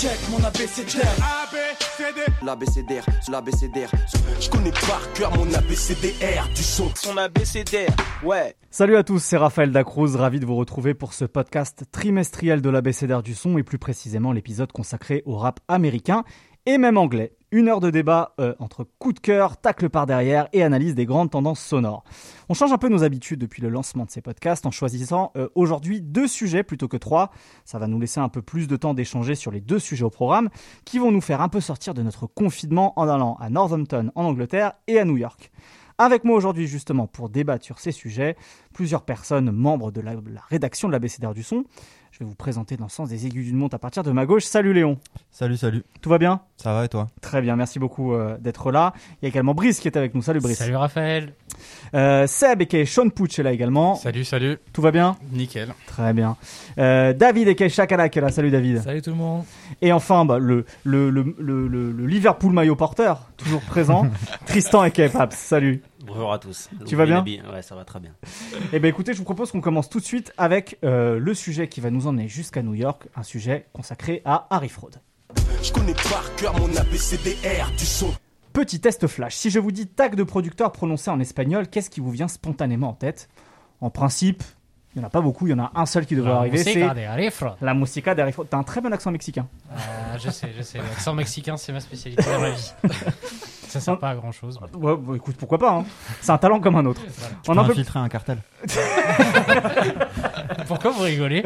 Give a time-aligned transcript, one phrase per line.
[0.00, 0.38] Check mon.
[2.42, 3.90] L'abécédaire, l'abécédaire.
[4.40, 6.88] Je connais par cœur mon abécédaire du son.
[6.94, 8.56] Son abécédaire, ouais.
[8.70, 12.70] Salut à tous, c'est Raphaël Dacruz, ravi de vous retrouver pour ce podcast trimestriel de
[12.70, 16.24] l'abécédaire du son et plus précisément l'épisode consacré au rap américain
[16.70, 17.32] et même anglais.
[17.50, 21.04] Une heure de débat euh, entre coup de cœur, tacle par derrière et analyse des
[21.04, 22.04] grandes tendances sonores.
[22.48, 25.48] On change un peu nos habitudes depuis le lancement de ces podcasts en choisissant euh,
[25.56, 27.32] aujourd'hui deux sujets plutôt que trois.
[27.64, 30.10] Ça va nous laisser un peu plus de temps d'échanger sur les deux sujets au
[30.10, 30.48] programme
[30.84, 34.24] qui vont nous faire un peu sortir de notre confinement en allant à Northampton en
[34.24, 35.50] Angleterre et à New York.
[35.98, 38.34] Avec moi aujourd'hui justement pour débattre sur ces sujets,
[38.72, 40.14] plusieurs personnes membres de la,
[40.48, 41.64] rédaction de l'ABCDR du son.
[42.20, 44.26] Je vais vous présenter dans le sens des aiguilles d'une montre à partir de ma
[44.26, 44.44] gauche.
[44.44, 44.98] Salut Léon.
[45.30, 45.82] Salut, salut.
[46.02, 46.42] Tout va bien?
[46.58, 47.08] Ça va et toi?
[47.22, 48.92] Très bien, merci beaucoup euh, d'être là.
[49.14, 50.20] Il y a également Brice qui est avec nous.
[50.20, 50.58] Salut Brice.
[50.58, 51.32] Salut Raphaël.
[51.94, 53.94] Euh, Seb et Sean Pouch est là également.
[53.94, 54.58] Salut, salut.
[54.74, 55.16] Tout va bien?
[55.32, 55.72] Nickel.
[55.86, 56.36] Très bien.
[56.76, 58.28] Euh, David et Chakala qui est là.
[58.30, 58.82] Salut David.
[58.82, 59.44] Salut tout le monde.
[59.80, 64.06] Et enfin, bah, le, le, le, le, le- le Liverpool maillot porteur, toujours présent.
[64.44, 65.34] Tristan et Paps.
[65.38, 65.82] Salut.
[66.04, 66.70] Bonjour à tous.
[66.86, 68.12] Tu vas bien Ouais, ça va très bien.
[68.72, 71.68] Eh ben écoutez, je vous propose qu'on commence tout de suite avec euh, le sujet
[71.68, 74.90] qui va nous emmener jusqu'à New York, un sujet consacré à Harry Fraud.
[75.62, 78.14] Je connais par cœur mon abécédaire du son.
[78.52, 79.34] Petit test flash.
[79.36, 82.88] Si je vous dis tag de producteur prononcé en espagnol, qu'est-ce qui vous vient spontanément
[82.88, 83.28] en tête?
[83.80, 84.42] En principe,
[84.94, 86.58] il n'y en a pas beaucoup, il y en a un seul qui devrait arriver,
[86.58, 87.54] c'est de Harry Fraud.
[87.60, 88.46] la musica de Harry Fraud.
[88.48, 89.46] T'as un très bon accent mexicain.
[89.70, 90.78] Euh, je sais, je sais.
[90.78, 92.72] L'accent mexicain, c'est ma spécialité dans la vie.
[93.70, 94.58] Ça sert pas à grand chose.
[94.74, 95.84] Ouais, bah, écoute, pourquoi pas hein.
[96.20, 97.00] C'est un talent comme un autre.
[97.48, 98.38] On peux en peut- infiltrer un cartel.
[100.66, 101.42] Pourquoi vous rigolez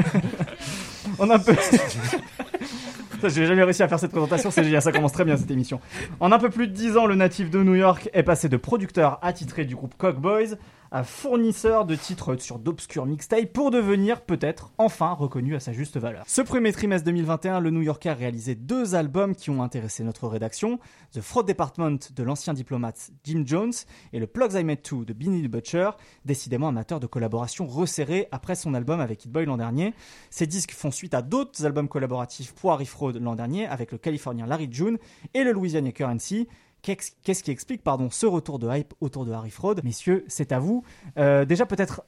[1.19, 1.55] On a un peu.
[3.29, 5.81] J'ai jamais réussi à faire cette présentation, c'est génial, ça commence très bien cette émission.
[6.21, 8.57] En un peu plus de 10 ans, le natif de New York est passé de
[8.59, 10.57] producteur attitré du groupe Cock Boys
[10.95, 15.97] à fournisseur de titres sur d'obscurs mixtapes pour devenir peut-être enfin reconnu à sa juste
[15.97, 16.23] valeur.
[16.29, 20.29] Ce premier trimestre 2021, le New Yorker a réalisé deux albums qui ont intéressé notre
[20.29, 20.79] rédaction,
[21.11, 23.73] The Fraud Department de l'ancien diplomate Jim Jones
[24.13, 25.91] et le Plugs I Met 2 de Benny the Butcher,
[26.25, 29.95] décidément amateur de collaboration resserrée après son album avec Hit Boy l'an dernier.
[30.31, 33.99] Ces disques font suite à d'autres albums collaboratifs pour Harry Fraud l'an dernier avec le
[33.99, 34.99] Californien Larry June
[35.35, 36.47] et le Louisianien Currency.
[36.85, 39.81] Qu'est-ce qui explique pardon, ce retour de hype autour de Harry Fraud?
[39.83, 40.85] Messieurs, c'est à vous.
[41.17, 42.05] Euh, déjà peut-être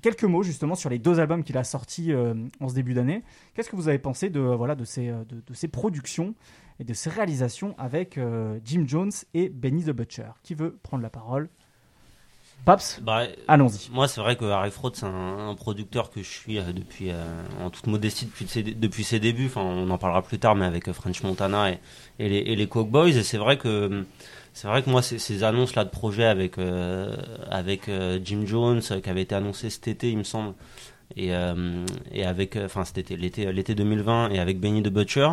[0.00, 3.22] quelques mots justement sur les deux albums qu'il a sortis euh, en ce début d'année.
[3.52, 6.34] Qu'est-ce que vous avez pensé de, euh, voilà, de, ces, de, ces productions
[6.80, 8.18] et de ces réalisations avec
[8.64, 10.30] Jim Jones et Benny the Butcher?
[10.42, 11.50] Qui veut prendre la parole?
[12.64, 13.90] Paps Bah, Allons-y.
[13.90, 17.10] moi, c'est vrai que Harry Fraud, c'est un, un producteur que je suis euh, depuis,
[17.10, 17.24] euh,
[17.60, 19.46] en toute modestie, depuis ses, depuis ses débuts.
[19.46, 21.78] Enfin, on en parlera plus tard, mais avec euh, French Montana et,
[22.18, 23.08] et les, et les Coke Boys.
[23.08, 24.04] Et c'est vrai que,
[24.52, 27.16] c'est vrai que moi, ces, ces annonces là de projet avec, euh,
[27.50, 27.90] avec
[28.24, 30.54] Jim Jones, qui avait été annoncé cet été, il me semble.
[31.16, 35.30] Et, euh, et avec, euh, enfin, c'était l'été, l'été 2020, et avec Benny the Butcher.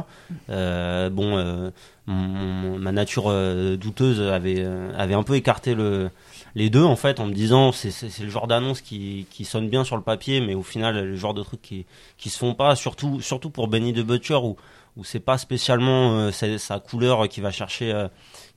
[0.50, 6.09] Euh, bon, euh, ma nature euh, douteuse avait, euh, avait un peu écarté le,
[6.56, 9.84] les deux en fait en me disant c'est le genre d'annonce qui, qui sonne bien
[9.84, 11.85] sur le papier mais au final le genre de trucs qui
[12.18, 14.56] qui se font pas surtout surtout pour Benny the Butcher où
[14.97, 18.07] où c'est pas spécialement sa, couleur qui va chercher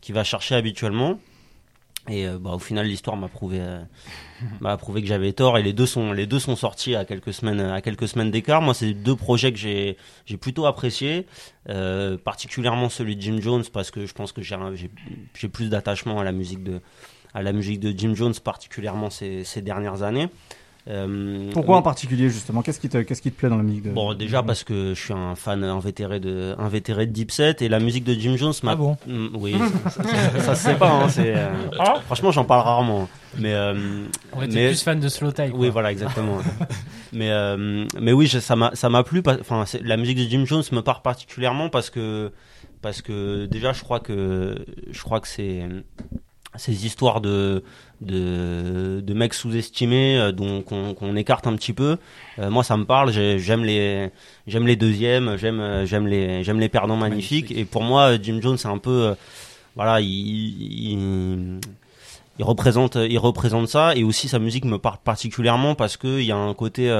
[0.00, 1.19] qui va chercher habituellement
[2.08, 3.80] et euh, bah, au final l'histoire m'a prouvé euh,
[4.60, 5.56] m'a prouvé que j'avais tort.
[5.58, 8.60] Et les deux sont les deux sont sortis à quelques semaines à quelques semaines d'écart.
[8.60, 9.96] Moi c'est deux projets que j'ai
[10.26, 11.26] j'ai plutôt apprécié
[11.68, 14.56] euh, particulièrement celui de Jim Jones parce que je pense que j'ai
[15.34, 16.80] j'ai plus d'attachement à la musique de
[17.34, 20.28] à la musique de Jim Jones particulièrement ces, ces dernières années
[20.88, 22.60] Euh, Pourquoi mais- en particulier justement?
[22.62, 23.91] Qu'est-ce qui, te, qu'est-ce qui te plaît dans la musique de...
[23.91, 27.69] Bon, déjà parce que je suis un fan invétéré de, invétéré de Deep Set et
[27.69, 28.72] la musique de Jim Jones m'a.
[28.72, 28.97] Ah bon?
[29.06, 29.54] Mm, Oui,
[29.84, 30.91] ça, ça- ça se sait pas.
[30.91, 31.50] Hein, c'est, euh,
[32.06, 33.09] Franchement, j'en parle rarement.
[33.38, 33.75] Mais, euh,
[34.41, 35.47] t'es mais plus fan de Slow quoi.
[35.54, 36.38] oui, voilà, exactement.
[37.12, 39.22] mais, euh, mais oui, je- ça m'a, ça m'a plu.
[39.41, 42.32] Enfin, la musique de Jim Jones me part particulièrement parce que,
[42.81, 44.56] parce que déjà, je crois que,
[44.91, 45.62] je crois que c'est
[46.56, 47.62] ces histoires de
[48.00, 51.98] de, de mecs sous-estimés euh, dont qu'on écarte un petit peu.
[52.40, 53.12] Euh, moi, ça me parle.
[53.12, 54.10] j'ai- J'aime les
[54.46, 55.37] j'aime les deuxièmes.
[55.37, 57.52] J'aime euh, j'aime les j'aime les perdants magnifiques.
[57.52, 59.14] Et pour moi, Jim Jones, c'est un peu euh,
[59.76, 61.60] voilà, il, il
[62.38, 66.26] il représente il représente ça et aussi sa musique me parle particulièrement parce que il
[66.26, 66.90] y a un côté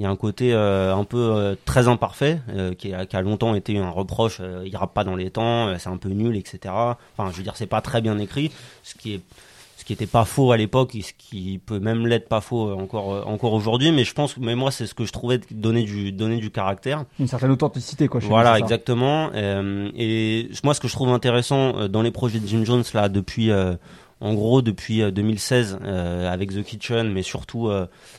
[0.00, 3.16] il y a un côté euh, un peu euh, très imparfait euh, qui, a, qui
[3.16, 5.98] a longtemps été un reproche euh, il rappe pas dans les temps euh, c'est un
[5.98, 6.74] peu nul etc
[7.16, 8.50] enfin je veux dire c'est pas très bien écrit
[8.82, 9.20] ce qui est
[9.76, 12.72] ce qui était pas faux à l'époque et ce qui peut même l'être pas faux
[12.72, 15.82] encore encore aujourd'hui mais je pense mais moi c'est ce que je trouvais de donner
[15.82, 18.20] du donner du caractère Une certaine authenticité, quoi.
[18.20, 19.30] chez voilà, exactement.
[19.34, 22.84] Euh, et moi, ce que je trouve intéressant euh, dans les projets de Jim Jones
[22.94, 23.74] là depuis, euh,
[24.20, 27.70] en gros depuis 2016 avec The Kitchen, mais surtout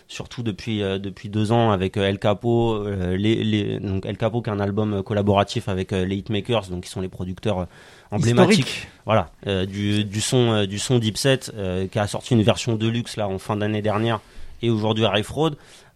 [0.08, 4.54] surtout depuis depuis deux ans avec El Capo, les, les, donc El Capo qui est
[4.54, 7.68] un album collaboratif avec les Hitmakers, donc qui sont les producteurs
[8.10, 11.54] emblématiques, voilà, du, du son du son Deep Set,
[11.92, 14.22] qui a sorti une version de luxe là en fin d'année dernière
[14.62, 15.52] et aujourd'hui Harry Fraud.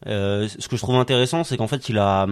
[0.05, 2.27] ce que je trouve intéressant, c'est qu'en fait il a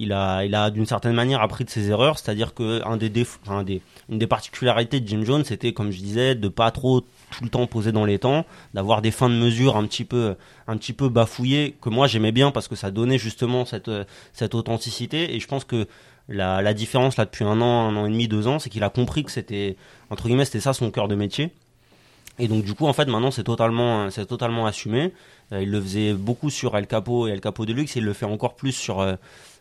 [0.00, 3.82] il a, il a d'une certaine manière appris de ses erreurs, c'est-à-dire que un des,
[4.08, 7.66] des particularités de Jim Jones, c'était, comme je disais, de pas trop tout le temps
[7.66, 10.36] poser dans les temps, d'avoir des fins de mesure un petit peu,
[10.66, 13.90] un petit peu bafouillées, que moi j'aimais bien parce que ça donnait justement cette,
[14.32, 15.34] cette authenticité.
[15.34, 15.86] Et je pense que
[16.28, 18.82] la, la différence là depuis un an, un an et demi, deux ans, c'est qu'il
[18.84, 19.76] a compris que c'était,
[20.08, 21.52] entre guillemets, c'était ça son cœur de métier.
[22.38, 25.12] Et donc du coup, en fait, maintenant, c'est totalement, c'est totalement assumé.
[25.52, 28.14] Euh, il le faisait beaucoup sur El Capo et El Capo Deluxe, et il le
[28.14, 29.16] fait encore plus sur euh,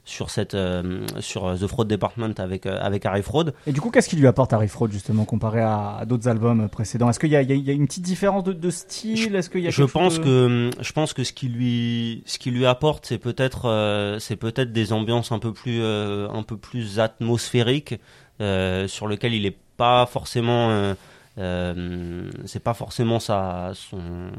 [0.09, 3.53] sur cette euh, sur euh, The Fraud Department avec euh, avec Harry Fraud.
[3.67, 7.09] Et du coup, qu'est-ce qui lui apporte Harry Fraud justement comparé à, d'autres albums précédents?
[7.09, 9.35] Est-ce qu'il y, y a, une petite différence de, style?
[9.35, 12.49] Est-ce qu'il y a Je pense que je pense que ce qui lui ce qui
[12.49, 17.95] lui apporte, c'est peut-être c'est peut-être des ambiances un peu plus un peu plus atmosphériques
[18.39, 20.95] sur lequel il est pas forcément
[21.37, 24.31] c'est pas forcément ça, son,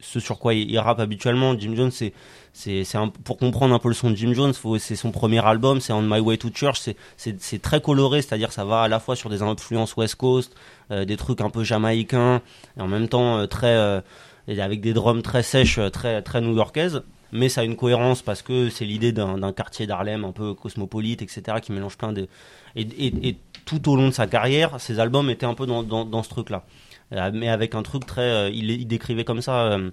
[0.00, 1.58] ce sur quoi il, rappe habituellement.
[1.58, 2.12] Jim Jones, c'est,
[2.52, 5.80] c'est, c'est pour comprendre un peu le son de Jim Jones, c'est son premier album,
[5.80, 9.00] c'est On My Way to Church, c'est, c'est, très coloré, c'est-à-dire ça va à la
[9.00, 10.54] fois sur des influences West Coast,
[10.90, 12.42] euh, des trucs un peu jamaïcains,
[12.76, 14.02] et en même temps euh, très,
[14.48, 17.02] avec des drums très sèches, très, très new-yorkaises
[17.32, 21.22] mais ça a une cohérence parce que c'est l'idée d'un quartier d'Harlem un peu cosmopolite,
[21.22, 22.28] etc., qui mélange plein de.
[22.76, 25.82] Et, et, et, tout au long de sa carrière, ses albums étaient un peu dans,
[25.82, 26.64] dans, dans ce truc-là.
[27.12, 28.22] Euh, mais avec un truc très.
[28.22, 29.90] Euh, il, il, décrivait comme ça euh,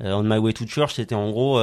[0.00, 1.60] On My Way to Church, c'était en gros.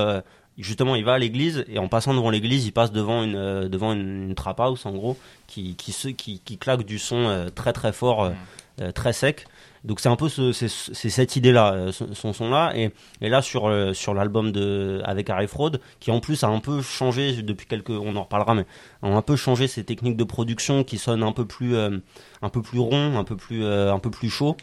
[0.59, 3.93] Justement, il va à l'église et en passant devant l'église, il passe devant une devant
[3.93, 5.17] une, trap house en gros
[5.47, 8.31] qui qui, qui, qui claque du son très très fort,
[8.77, 8.91] mmh.
[8.93, 9.47] très sec.
[9.83, 12.73] Donc c'est un peu ce, c'est, cette idée-là, euh, son son-là.
[12.75, 12.91] Et,
[13.21, 16.59] et, là sur euh, sur l'album de avec Harry Fraud, qui en plus a un
[16.59, 18.65] peu changé depuis quelques, on en reparlera, mais
[19.01, 21.97] a un peu changé ses techniques de production qui sonnent un peu plus euh,
[22.41, 24.57] un peu plus rond, un peu plus un peu plus chaud.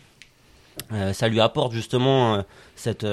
[1.12, 2.44] ça lui apporte justement
[2.74, 3.06] cette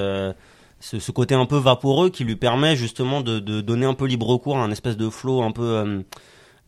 [0.84, 4.04] ce, ce, côté un peu vaporeux qui lui permet justement de, de, donner un peu
[4.04, 6.04] libre cours à un espèce de flow un peu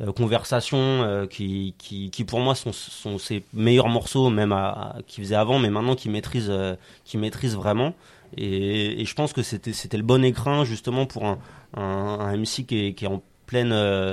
[0.00, 4.96] euh, conversations euh, qui, qui, qui, pour moi sont, sont ses meilleurs morceaux même à,
[5.06, 6.76] qu'il faisait avant mais maintenant qu'il maîtrise euh,
[7.14, 7.92] maîtrise vraiment.
[8.38, 11.38] Et, je pense que c'était c'était le bon écrin justement pour un,
[11.76, 13.69] un, un MC qui est, qui est en pleine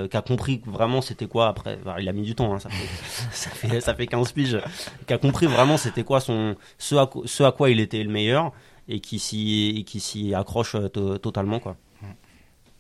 [0.10, 1.80] qui a compris vraiment c'était quoi après.
[2.00, 2.88] Il a mis du temps hein, ça, fait,
[3.32, 4.60] ça fait ça fait 15 piges.
[5.08, 8.12] Qui a compris vraiment c'était quoi son ce à, ce à quoi il était le
[8.12, 8.52] meilleur
[8.88, 10.76] et qui s'y qui s'y accroche
[11.22, 11.76] totalement quoi.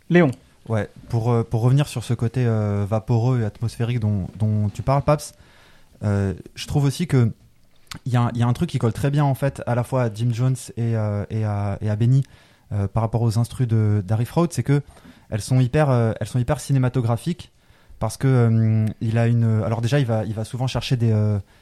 [0.09, 0.31] Léon.
[0.69, 4.81] Ouais, pour, euh, pour revenir sur ce côté euh, vaporeux et atmosphérique dont, dont tu
[4.81, 5.33] parles, Paps,
[6.03, 7.31] euh, je trouve aussi que
[8.05, 9.83] il y, a, y, a un truc qui colle très bien en fait à la
[9.83, 12.23] fois à Jim Jones et, et, à, et à Benny
[12.91, 14.81] par rapport aux instrus d'Harry Fraud, c'est que
[15.29, 17.51] elles sont hyper, elles sont hyper cinématographiques
[18.03, 19.63] parce que il a une.
[19.63, 21.15] Alors déjà, il va, il va souvent chercher des,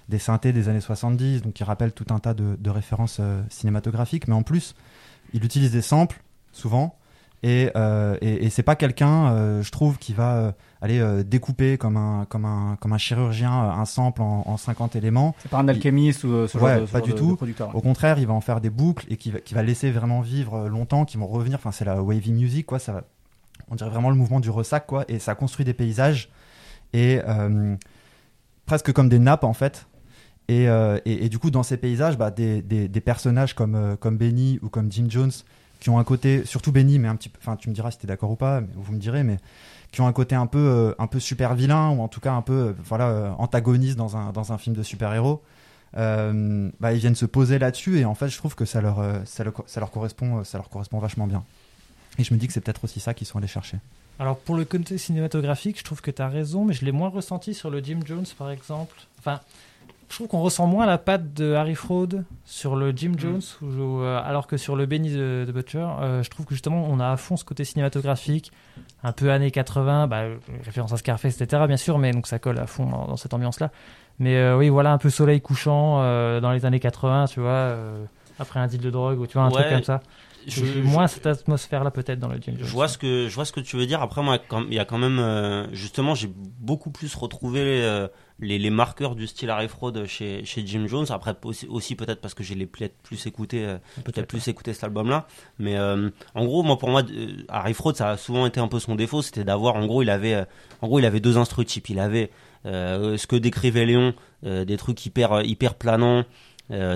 [0.09, 4.27] des synthés des années 70, donc il rappelle tout un tas de, de références cinématographiques,
[4.27, 4.73] mais en plus,
[5.33, 6.19] il utilise des samples
[6.51, 6.97] souvent
[7.43, 10.51] et, euh, et, et c'est pas quelqu'un, euh, je trouve, qui va euh,
[10.81, 14.95] aller euh, découper comme un, comme, un, comme un chirurgien un sample en, en 50
[14.95, 15.35] éléments.
[15.39, 17.37] C'est pas un alchimiste ou ce ouais, genre de, pas du tout.
[17.73, 20.21] Au contraire, il va en faire des boucles et qui va, qui va laisser vraiment
[20.21, 21.57] vivre longtemps, qui vont revenir.
[21.57, 22.77] Enfin, c'est la wavy music, quoi.
[22.77, 23.03] Ça,
[23.71, 25.05] on dirait vraiment le mouvement du ressac, quoi.
[25.07, 26.29] Et ça construit des paysages
[26.93, 27.19] et
[28.65, 29.87] presque comme des nappes, en fait.
[30.47, 34.59] Et, et, et, du coup, dans ces paysages, bah, des, des, personnages comme, comme Benny
[34.61, 35.31] ou comme Jim Jones
[35.81, 38.07] qui ont un côté, surtout Benny, mais un petit enfin tu me diras si t'es
[38.07, 39.37] d'accord ou pas, mais vous me direz, mais
[39.91, 42.31] qui ont un côté un peu, euh, un peu super vilain ou en tout cas
[42.31, 45.41] un peu, euh, voilà, euh, antagoniste dans un, dans un film de super héros.
[45.93, 49.43] bah, ils viennent se poser là-dessus et en fait je trouve que ça leur, ça,
[49.65, 51.43] ça, leur correspond, ça leur correspond vachement bien.
[52.17, 53.77] Et je me dis que c'est peut-être aussi ça qu'ils sont allés chercher.
[54.19, 57.09] Alors pour le côté cinématographique, je trouve que tu as raison, mais je l'ai moins
[57.09, 58.95] ressenti sur le Jim Jones par exemple.
[59.19, 59.39] Enfin,
[60.11, 63.19] je trouve qu'on ressent moins la patte de Harry Fraud sur le Jim mm.
[63.19, 66.99] Jones, euh, alors que sur le Benny de, Butcher, euh, je trouve que justement on
[66.99, 68.51] a à fond ce côté cinématographique,
[69.03, 70.23] un peu années 80, bah,
[70.65, 71.63] référence à Scarface, etc.
[71.65, 73.71] bien sûr, mais donc ça colle à fond dans, cette ambiance-là.
[74.19, 75.97] Mais euh, oui, voilà, un peu soleil couchant
[76.41, 77.75] dans les années 80, tu vois,
[78.37, 80.01] après un deal de drogue, ou tu vois, un truc comme ça.
[80.47, 82.67] Je, moins cette atmosphère-là peut-être dans le Jim Jones.
[82.67, 84.01] Je vois ce que je vois ce que tu veux dire.
[84.01, 86.29] Après moi, il y a quand même justement, j'ai
[86.59, 88.09] beaucoup plus retrouvé
[88.41, 91.05] les, les, marqueurs du style Harry Fraud chez, chez Jim Jones.
[91.09, 94.73] Après aussi, aussi peut-être parce que j'ai les peut-être plus écouté, euh, peut-être plus écouté
[94.73, 95.27] cet album-là.
[95.59, 98.67] Mais euh, en gros, moi pour moi, euh, Harry Fraud, ça a souvent été un
[98.67, 100.45] peu son défaut, c'était d'avoir, en gros, il avait,
[100.81, 101.89] en gros, il avait deux instruments types.
[101.89, 102.31] Il avait
[102.63, 106.23] ce que décrivait Léon, des trucs hyper hyper planants.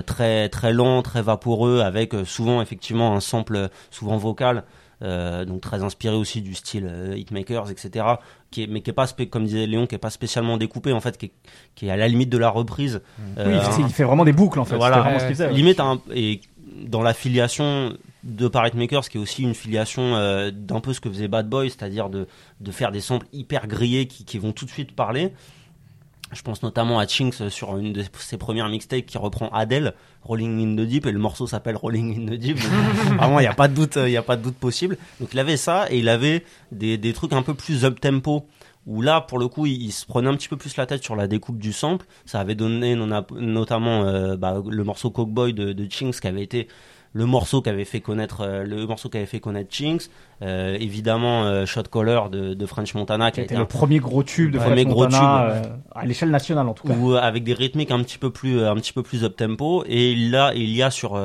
[0.06, 4.64] Très très lent, très vaporeux, avec souvent effectivement un sample souvent vocal.
[5.00, 8.06] donc très inspiré aussi du style Hitmakers, etc.
[8.50, 11.00] Qui est, mais qui est pas comme disait Léon, qui est pas spécialement découpé en
[11.00, 11.32] fait, qui est,
[11.74, 13.02] qui est à la limite de la reprise.
[13.36, 14.76] oui, il fait vraiment des boucles en fait.
[14.76, 15.18] Voilà,
[15.50, 16.40] limite un, et
[16.84, 21.08] dans l'affiliation de Parrot Makers, qui est aussi une filiation euh, d'un peu ce que
[21.08, 22.26] faisait Bad Boy, c'est-à-dire de,
[22.60, 25.32] de faire des samples hyper grillés qui, qui vont tout de suite parler.
[26.36, 30.60] Je pense notamment à Chinks sur une de ses premières mixtapes qui reprend Adele, Rolling
[30.60, 32.58] in the Deep, et le morceau s'appelle Rolling in the Deep.
[33.16, 34.98] vraiment, il n'y a pas de doute, il a pas de doute possible.
[35.20, 38.46] Donc il avait ça et il avait des, des trucs un peu plus up tempo
[38.86, 41.16] où là, pour le coup, il, se prenait un petit peu plus la tête sur
[41.16, 42.06] la découpe du sample.
[42.24, 46.68] Ça avait donné notamment euh, bah, le morceau Cockboy de, de Chinks qui avait été
[47.16, 50.10] le morceau qui avait fait connaître euh, le morceau qui avait fait connaître Chinks
[50.42, 54.58] euh, évidemment Shot Caller de, French Montana qui, a été le premier gros tube de
[54.58, 55.62] French Montana
[55.94, 56.94] à l'échelle nationale en tout cas.
[56.94, 60.14] Ou avec des rythmiques un petit peu plus un petit peu plus up tempo et
[60.14, 61.20] là il y a sur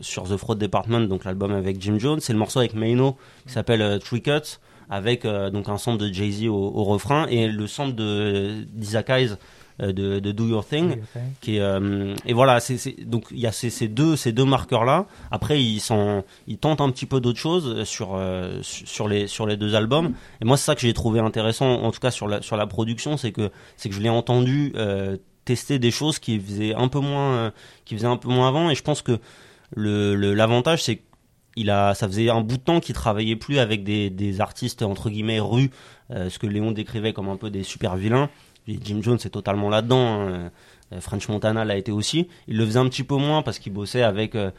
[0.00, 3.16] sur The Fraud Department donc l'album avec Jim Jones c'est le morceau avec Maino
[3.46, 4.58] qui s'appelle Three Cuts
[4.90, 7.26] avec euh, donc un sample de Jay-Z au, refrain.
[7.28, 9.36] Et le sample de d'Isaac Hayes euh,
[9.78, 10.96] de, de, Do Your Thing,
[11.40, 14.44] qui est, euh, et voilà c'est donc il y a ces, ces, deux ces deux
[14.44, 18.18] marqueurs là après ils sont ils tentent un petit peu d'autres choses sur
[18.62, 20.12] sur les sur les deux albums.
[20.40, 22.66] Et moi c'est ça que j'ai trouvé intéressant en tout cas sur la sur la
[22.66, 24.72] production c'est que c'est que je l'ai entendu
[25.44, 27.52] tester des choses qui faisaient un peu moins
[27.84, 28.70] qui faisaient un peu moins avant.
[28.70, 29.18] Et je pense que
[29.74, 31.02] le l'avantage c'est
[31.56, 34.82] il a, ça faisait un bout de temps qu'il travaillait plus avec des, des artistes
[34.82, 35.70] entre guillemets rus,
[36.10, 38.28] euh, ce que Léon décrivait comme un peu des super vilains.
[38.66, 40.20] Jim Jones est totalement là-dedans.
[40.20, 40.50] Hein.
[40.92, 42.28] Euh, French Montana l'a été aussi.
[42.48, 44.50] Il le faisait un petit peu moins parce qu'il bossait avec euh,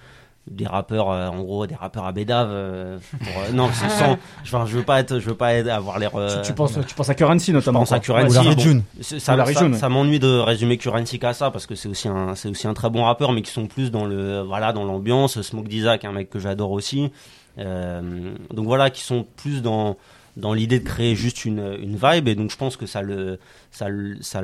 [0.49, 4.77] des rappeurs euh, en gros des rappeurs à bédave euh, euh, non sans, enfin, je
[4.77, 6.11] veux pas être je veux pas être, avoir l'air
[6.43, 9.73] tu, penses tu penses à Currency notamment je pense à Currency bon, ça, ça, ça,
[9.73, 12.73] ça m'ennuie de résumer Currency qu'à ça parce que c'est aussi un c'est aussi un
[12.73, 16.13] très bon rappeur mais qui sont plus dans le voilà dans l'ambiance Smoke Dizak un
[16.13, 17.11] mec que j'adore aussi
[17.57, 19.97] donc voilà qui sont plus dans
[20.37, 23.39] dans l'idée de créer juste une, une vibe et donc je pense que ça le
[23.71, 23.87] ça,
[24.21, 24.41] ça,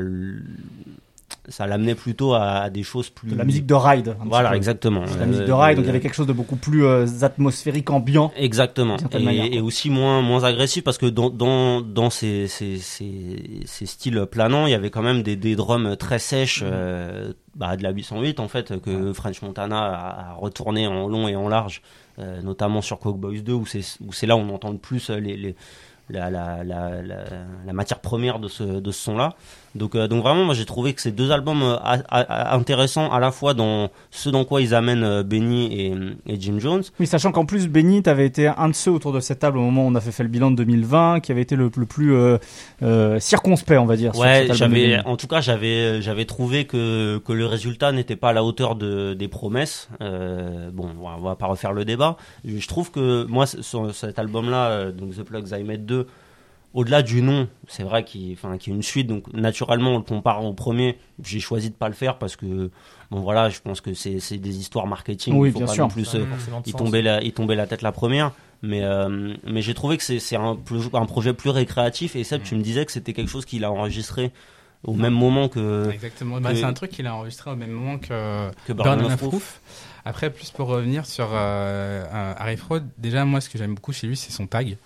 [1.50, 3.32] ça l'amenait plutôt à, des choses plus.
[3.32, 4.16] De la musique de ride.
[4.26, 5.04] Voilà, exactement.
[5.20, 7.90] la musique de ride, donc il y avait quelque chose de beaucoup plus euh, atmosphérique,
[7.90, 8.32] ambiant.
[8.36, 8.98] Exactement.
[9.14, 13.86] Et, et, aussi moins, moins agressif parce que dans, dans, dans ces, ces, ces, ces,
[13.86, 16.70] styles planants, il y avait quand même des, des drums très sèches, mm.
[16.72, 21.36] euh, bah, de la 808 en fait, que French Montana a, retourné en long et
[21.36, 24.78] en large, euh, notamment sur Coke Boys 2 où c'est là où on entend le
[24.78, 25.56] plus les, les
[26.10, 29.36] la, la, la, la, matière première de ce, de ce son-là.
[29.76, 31.78] Donc, euh, donc vraiment, moi j'ai trouvé que ces deux albums euh,
[32.12, 35.94] intéressants à la fois dans ce dans quoi ils amènent euh, Benny et,
[36.28, 36.84] et, Jim Jones.
[37.00, 39.62] Oui, sachant qu'en plus Benny, t'avais été un de ceux autour de cette table au
[39.62, 41.86] moment où on a fait, fait le bilan de 2020, qui avait été le, le
[41.86, 42.16] plus
[43.20, 44.16] circonspect, on va dire.
[44.16, 48.34] Ouais, j'avais, en tout cas, j'avais, j'avais trouvé que que le résultat n'était pas à
[48.34, 49.90] la hauteur de, des promesses.
[50.00, 52.18] bon, on va pas refaire le débat.
[52.46, 56.08] Je trouve que moi, cet album-là, donc The Plugs I Made 2
[56.74, 60.04] au-delà du nom, c'est vrai qu'il enfin, y a une suite, donc naturellement on le
[60.04, 60.98] compare au premier.
[61.24, 62.72] J'ai choisi de pas le faire parce que
[63.12, 65.36] bon voilà, je pense que c'est des histoires marketing.
[65.36, 65.88] Oui, il faut bien sûr.
[65.88, 66.26] plus, euh,
[66.66, 68.32] il tombait la, il tombait la tête la première.
[68.66, 70.58] Mais euh, mais j'ai trouvé que c'est un,
[70.94, 73.72] un projet plus récréatif et Seb, tu me disais que c'était quelque chose qu'il a
[73.72, 74.32] enregistré
[74.86, 75.90] au même moment que.
[75.92, 76.40] Exactement.
[76.40, 79.62] Bah, c'est un truc qu'il a enregistré au même moment que, que Burn, of Proof.
[80.06, 84.08] Après, plus pour revenir sur euh, Harry Fraud, déjà moi ce que j'aime beaucoup chez
[84.08, 84.78] lui, c'est son tag.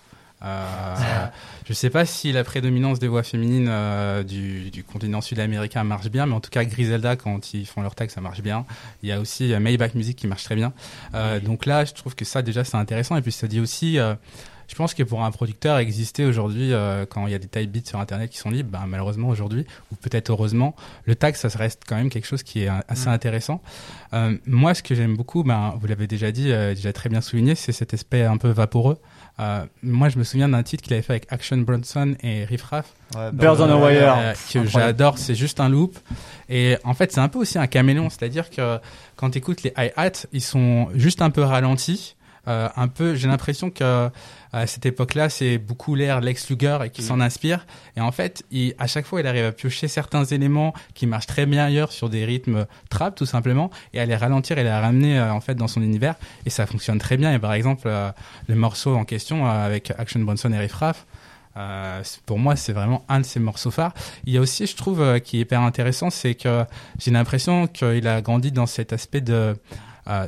[0.42, 1.26] Euh,
[1.68, 5.84] je ne sais pas si la prédominance des voix féminines euh, du, du, continent sud-américain
[5.84, 8.64] marche bien, mais en tout cas Griselda quand ils font leur tag ça marche bien.
[9.02, 10.72] Il y a aussi euh, Maybach Music qui marche très bien.
[11.14, 13.98] Euh, donc là, je trouve que ça déjà c'est intéressant et puis ça dit aussi.
[14.68, 16.72] Je pense que pour un producteur exister aujourd'hui,
[17.08, 19.64] quand il y a des type beats sur Internet qui sont libres, ben, malheureusement aujourd'hui,
[19.90, 20.76] ou peut-être heureusement,
[21.06, 23.12] le tag, ça reste quand même quelque chose qui est assez mm.
[23.12, 23.62] intéressant.
[24.44, 27.72] moi, ce que j'aime beaucoup, ben, vous l'avez déjà dit, déjà très bien souligné, c'est
[27.72, 28.98] cet aspect un peu vaporeux.
[29.40, 32.62] Euh, moi, je me souviens d'un titre qu'il avait fait avec Action Bronson et Riff
[32.62, 32.92] Raff.
[33.14, 34.16] Ouais, Birds on a Wire.
[34.18, 35.96] Euh, que j'adore, c'est juste un loop.
[36.48, 38.78] Et en fait, c'est un peu aussi un caméléon, c'est-à-dire que
[39.16, 42.16] quand tu écoutes les hi-hats, ils sont juste un peu ralentis.
[42.48, 44.08] Euh, un peu, j'ai l'impression que
[44.52, 47.04] à cette époque-là, c'est beaucoup l'air Lex Luger et qui mm.
[47.04, 47.66] s'en inspire.
[47.96, 51.26] Et en fait, il, à chaque fois, il arrive à piocher certains éléments qui marchent
[51.26, 54.70] très bien ailleurs sur des rythmes trap, tout simplement, et à les ralentir et les
[54.70, 56.14] ramener euh, en fait dans son univers.
[56.46, 57.32] Et ça fonctionne très bien.
[57.32, 58.10] Et par exemple, euh,
[58.48, 61.06] le morceau en question euh, avec Action Bronson et Riff Raff,
[62.24, 63.92] pour moi, c'est vraiment un de ses morceaux phares.
[64.24, 66.64] Il y a aussi, je trouve, qui est hyper intéressant, c'est que
[67.00, 69.56] j'ai l'impression qu'il a grandi dans cet aspect de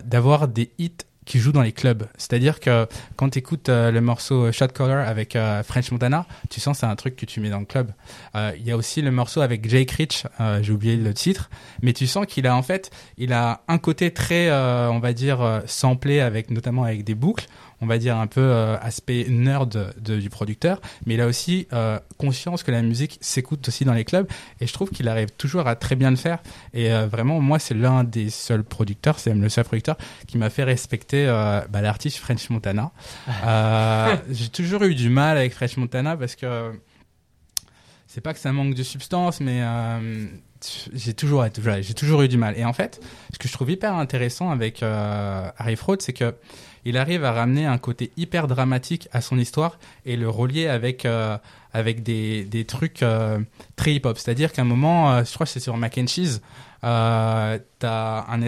[0.04, 0.90] d'avoir des hits
[1.24, 2.04] qui joue dans les clubs.
[2.16, 2.86] C'est-à-dire que
[3.16, 6.86] quand tu écoutes euh, le morceau Shot Caller avec euh, French Montana, tu sens c'est
[6.86, 7.92] un truc que tu mets dans le club.
[8.34, 10.24] Euh, il y a aussi le morceau avec Jake Rich,
[10.62, 11.50] j'ai oublié le titre,
[11.82, 15.62] mais tu sens qu'il a en fait, il a un côté très, on va dire,
[15.66, 17.46] samplé avec notamment avec des boucles
[17.80, 21.98] on va dire un peu euh, aspect nerd du producteur, mais il a aussi euh,
[22.18, 24.28] conscience que la musique s'écoute aussi dans les clubs
[24.60, 26.40] et je trouve qu'il arrive toujours à très bien le faire
[26.74, 29.96] et euh, vraiment moi c'est l'un des seuls producteurs, c'est même le seul producteur
[30.26, 32.92] qui m'a fait respecter bah, l'artiste French Montana.
[34.30, 36.72] j'ai toujours eu du mal avec French Montana parce que
[38.06, 39.62] c'est pas que ça manque de substance, mais
[40.92, 41.46] j'ai toujours,
[41.80, 42.58] j'ai toujours eu du mal.
[42.58, 43.00] Et en fait,
[43.32, 46.34] ce que je trouve hyper intéressant avec Harry Fraud, c'est que
[46.84, 51.04] il arrive à ramener un côté hyper dramatique à son histoire et le relier avec
[51.04, 51.36] euh,
[51.72, 53.38] avec des, des trucs euh,
[53.76, 54.18] très hip hop.
[54.18, 56.40] C'est-à-dire qu'à un moment, euh, je crois que c'est sur Mac Cheese,
[56.82, 57.60] t'as
[58.28, 58.40] un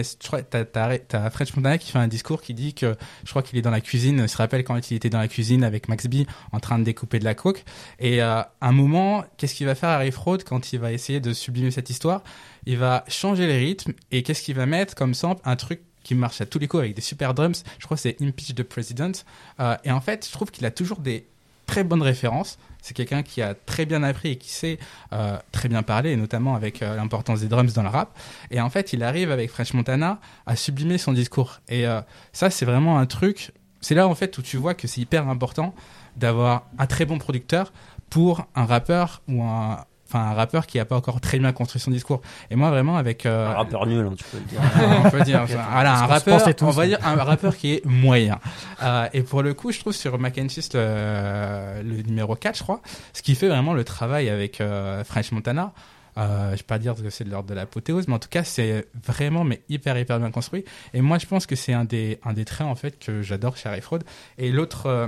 [0.49, 4.19] t'as qui fait un discours qui dit que je crois qu'il est dans la cuisine.
[4.23, 6.83] Il se rappelle quand il était dans la cuisine avec Max B en train de
[6.83, 7.63] découper de la coke.
[7.99, 11.31] Et à un moment, qu'est-ce qu'il va faire Harry Fraud quand il va essayer de
[11.31, 12.23] sublimer cette histoire?
[12.65, 15.41] Il va changer les rythmes et qu'est-ce qu'il va mettre comme sample?
[15.45, 17.63] Un truc qui marche à tous les coups avec des super drums.
[17.79, 19.11] Je crois que c'est Impeach the President.
[19.59, 21.25] Euh, et en fait, je trouve qu'il a toujours des
[21.65, 22.57] très bonnes références.
[22.81, 24.77] C'est quelqu'un qui a très bien appris et qui sait
[25.13, 28.17] euh, très bien parler, et notamment avec euh, l'importance des drums dans le rap.
[28.51, 31.61] Et en fait, il arrive avec French Montana à sublimer son discours.
[31.69, 31.85] Et
[32.33, 33.51] ça, c'est vraiment un truc.
[33.79, 35.73] C'est là en fait où tu vois que c'est hyper important
[36.15, 37.73] d'avoir un très bon producteur
[38.09, 41.81] pour un rappeur ou un, enfin un rappeur qui a pas encore très bien construit
[41.81, 42.21] son discours.
[42.51, 44.61] Et moi vraiment avec euh, un rappeur nul, hein, tu peux le dire.
[45.05, 48.39] on peut dire, voilà, un rappeur, on va dire un rappeur qui est moyen.
[48.81, 52.81] Euh, et pour le coup, je trouve sur Mackenzie le, le, numéro 4, je crois,
[53.13, 55.73] ce qui fait vraiment le travail avec euh, French Montana.
[56.17, 58.43] Euh, je vais pas dire que c'est de l'ordre de l'apothéose, mais en tout cas,
[58.43, 60.63] c'est vraiment mais hyper hyper bien construit.
[60.93, 63.57] Et moi, je pense que c'est un des un des traits en fait que j'adore
[63.57, 63.99] chez Harry Fraud.
[64.37, 65.07] Et l'autre euh,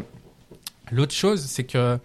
[0.91, 1.99] l'autre chose, c'est que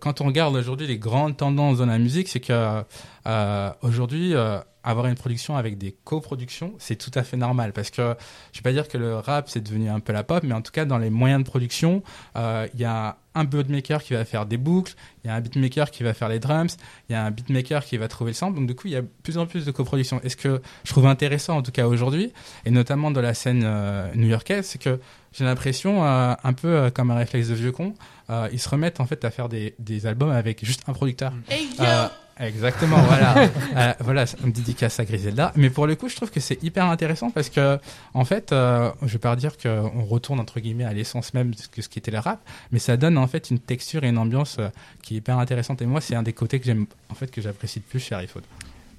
[0.00, 2.82] quand on regarde aujourd'hui les grandes tendances dans la musique, c'est que
[3.26, 7.90] euh, aujourd'hui, euh, avoir une production avec des coproductions, c'est tout à fait normal parce
[7.90, 8.16] que
[8.52, 10.62] je vais pas dire que le rap c'est devenu un peu la pop, mais en
[10.62, 12.02] tout cas dans les moyens de production,
[12.36, 15.90] il y a un beatmaker qui va faire des boucles, il y a un beatmaker
[15.90, 16.76] qui va faire les drums,
[17.08, 18.58] il y a un beatmaker qui va trouver le sample.
[18.58, 20.20] Donc du coup, il y a de plus en plus de coproduction.
[20.22, 22.32] Et ce que je trouve intéressant en tout cas aujourd'hui,
[22.66, 23.66] et notamment dans la scène
[24.14, 25.00] new-yorkaise, c'est que
[25.32, 27.94] j'ai l'impression, un peu comme un réflexe de vieux con,
[28.32, 31.32] euh, ils se remettent en fait à faire des, des albums avec juste un producteur.
[31.80, 32.08] Euh,
[32.42, 35.52] exactement, voilà, euh, voilà, on me dédicace à Griselda.
[35.56, 37.78] Mais pour le coup, je trouve que c'est hyper intéressant parce que,
[38.14, 41.88] en fait, je vais pas dire qu'on retourne entre guillemets à l'essence même de ce
[41.88, 44.58] qu'était le rap, mais ça donne en fait une texture et une ambiance
[45.02, 45.82] qui est hyper intéressante.
[45.82, 48.14] Et moi, c'est un des côtés que j'aime, en fait, que j'apprécie le plus chez
[48.14, 48.28] Harry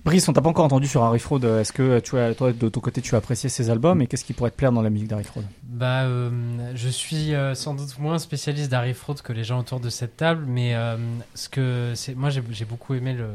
[0.05, 1.39] Brice, on t'a pas encore entendu sur Harry Fraud.
[1.45, 4.25] Est-ce que tu as, toi, de ton côté, tu as apprécié ses albums et qu'est-ce
[4.25, 5.45] qui pourrait te plaire dans la musique d'Harry Fraud?
[5.63, 6.29] Bah, euh,
[6.75, 10.17] je suis euh, sans doute moins spécialiste d'Harry Fraud que les gens autour de cette
[10.17, 10.97] table, mais euh,
[11.35, 13.29] ce que c'est, moi, j'ai beaucoup aimé le,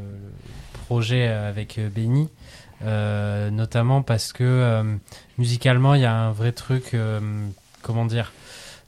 [0.85, 2.29] projet avec Benny,
[2.81, 4.83] notamment parce que
[5.37, 6.97] musicalement, il y a un vrai truc,
[7.83, 8.31] comment dire.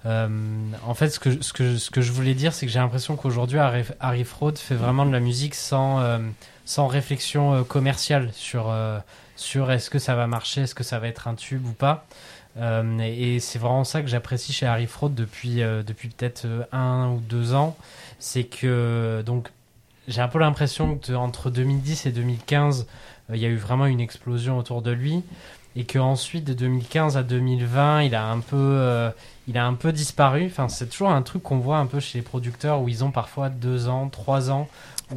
[0.06, 1.20] en fait, ce
[1.92, 5.12] que je voulais dire, c'est que j'ai l'impression qu'aujourd'hui, Harry, Harry Fraud fait vraiment de
[5.12, 6.00] la musique sans
[6.72, 8.98] sans réflexion euh, commerciale sur, euh,
[9.36, 12.06] sur est-ce que ça va marcher, est-ce que ça va être un tube ou pas.
[12.56, 17.20] Euh, et, c'est vraiment ça que j'apprécie chez Harry Fraud depuis, depuis peut-être un ou
[17.20, 17.76] deux ans.
[18.20, 19.50] C'est que donc
[20.08, 22.88] j'ai un peu l'impression qu'entre 2010 et 2015,
[23.34, 25.24] il y a eu vraiment une explosion autour de lui.
[25.76, 29.12] Et qu'ensuite, de 2015 à 2020, il a un peu,
[29.48, 30.46] il a un peu disparu.
[30.48, 33.12] Enfin, c'est toujours un truc qu'on voit un peu chez les producteurs où ils ont
[33.12, 34.68] parfois deux ans, trois ans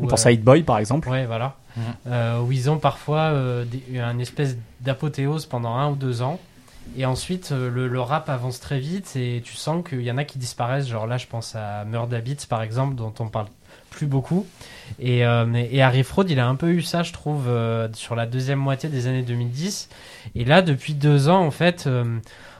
[0.00, 1.09] on pense à Hit Boy par exemple.
[1.09, 1.57] Ouais, voilà.
[1.76, 1.83] Mhm.
[2.07, 3.64] Euh, où ils ont parfois euh,
[3.96, 6.38] un espèce d'apothéose pendant un ou deux ans.
[6.96, 10.24] Et ensuite, euh, le, rap avance très vite et tu sens qu'il y en a
[10.24, 10.87] qui disparaissent.
[10.87, 13.46] Genre là, je pense à Murda Beats par exemple, dont on parle
[13.90, 14.46] plus beaucoup.
[14.98, 17.48] Et, et Harry Fraud, il a un peu eu ça, je trouve,
[17.92, 19.88] sur la deuxième moitié des années 2010.
[20.35, 21.88] Et là, depuis deux ans, en fait,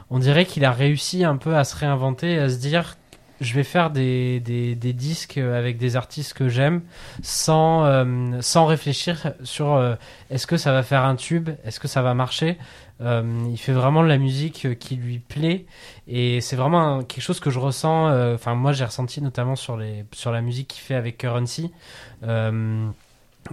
[0.09, 2.95] on dirait qu'il a réussi un peu à se réinventer, à se dire
[3.41, 6.81] je vais faire des, des, disques avec des artistes que j'aime
[7.21, 9.95] sans, euh, sans réfléchir sur euh,
[10.29, 12.57] est-ce que ça va faire un tube, est-ce que ça va marcher?
[13.01, 15.65] Euh, il fait vraiment de la musique qui lui plaît
[16.07, 18.33] et c'est vraiment quelque chose que je ressens.
[18.33, 21.71] Enfin, moi j'ai ressenti notamment sur, les, sur la musique qu'il fait avec Currency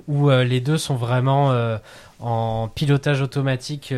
[0.09, 1.53] où les deux sont vraiment
[2.21, 3.93] en pilotage automatique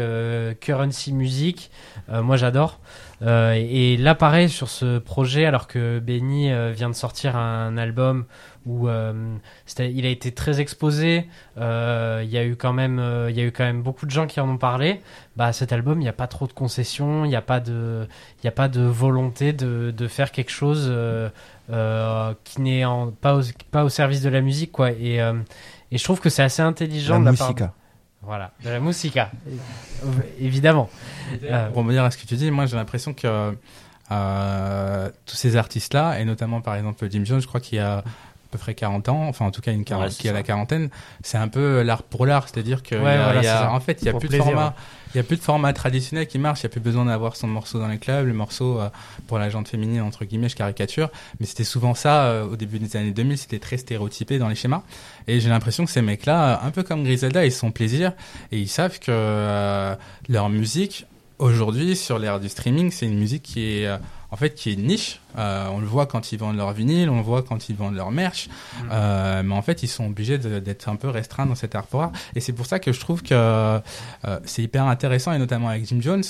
[0.60, 1.70] Currency musique.
[2.08, 2.80] moi j'adore.
[3.22, 8.24] Et là, pareil, sur ce projet, alors que Benny vient de sortir un album
[8.66, 13.44] où il a été très exposé, il y a eu quand même, il y a
[13.44, 15.00] eu quand même beaucoup de gens qui en ont parlé.
[15.36, 18.06] Bah, cet album, il n'y a pas trop de concessions, il n'y a pas de,
[18.42, 20.92] il a pas de volonté de, de faire quelque chose
[22.44, 22.84] qui n'est
[23.20, 24.90] pas au, pas au service de la musique, quoi.
[24.92, 27.54] Et, et je trouve que c'est assez intelligent la de la part.
[28.26, 29.30] Voilà, de la musica,
[30.38, 30.88] évidemment.
[31.42, 33.56] Euh, pour revenir à ce que tu dis, moi j'ai l'impression que
[34.10, 38.02] euh, tous ces artistes-là, et notamment par exemple Jim Jones, je crois qu'il y a
[38.54, 40.90] peu près 40 ans, enfin en tout cas une qui a la quarantaine,
[41.22, 44.36] c'est un peu l'art pour l'art, c'est-à-dire que en fait il y a plus de
[44.36, 44.74] format.
[45.14, 47.36] Il n'y a plus de format traditionnel qui marche, il n'y a plus besoin d'avoir
[47.36, 48.88] son morceau dans les clubs, le morceau euh,
[49.28, 52.80] pour la jante féminine, entre guillemets, je caricature, mais c'était souvent ça euh, au début
[52.80, 54.82] des années 2000, c'était très stéréotypé dans les schémas.
[55.28, 58.12] Et j'ai l'impression que ces mecs-là, un peu comme Griselda, ils sont plaisir
[58.50, 59.94] et ils savent que euh,
[60.28, 61.06] leur musique,
[61.38, 63.88] aujourd'hui, sur l'ère du streaming, c'est une musique qui est
[64.34, 65.20] en fait, qui est niche.
[65.38, 67.94] Euh, on le voit quand ils vendent leur vinyle, on le voit quand ils vendent
[67.94, 68.48] leur merch.
[68.48, 68.88] Mm.
[68.90, 71.86] Euh, mais en fait, ils sont obligés d'être un peu restreints dans cet art
[72.34, 73.80] Et c'est pour ça que je trouve que euh,
[74.44, 76.24] c'est hyper intéressant, et notamment avec Jim Jones,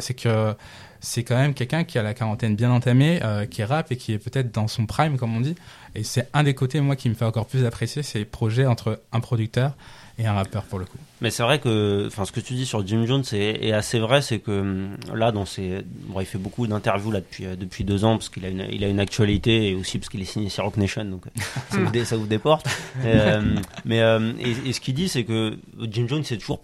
[0.00, 0.54] c'est que
[1.00, 3.18] c'est quand même quelqu'un qui a la quarantaine bien entamée,
[3.50, 5.54] qui rappe et qui est peut-être dans son prime, comme on dit.
[5.94, 9.00] Et c'est un des côtés, moi, qui me fait encore plus apprécier ces projets entre
[9.12, 9.72] un producteur
[10.18, 10.98] et un rappeur pour le coup.
[11.20, 14.20] Mais c'est vrai que, enfin, ce que tu dis sur Jim Jones est, assez vrai,
[14.20, 17.84] c'est que hum, là, dans ses, bon, il fait beaucoup d'interviews là depuis euh, depuis
[17.84, 20.26] deux ans parce qu'il a une, il a une actualité et aussi parce qu'il est
[20.26, 22.66] signé sur Rock Nation, donc euh, ça, vous, ça vous déporte.
[23.04, 23.98] Euh, mais
[24.40, 26.60] et, ce qu'il dit, c'est que Jim Jones s'est toujours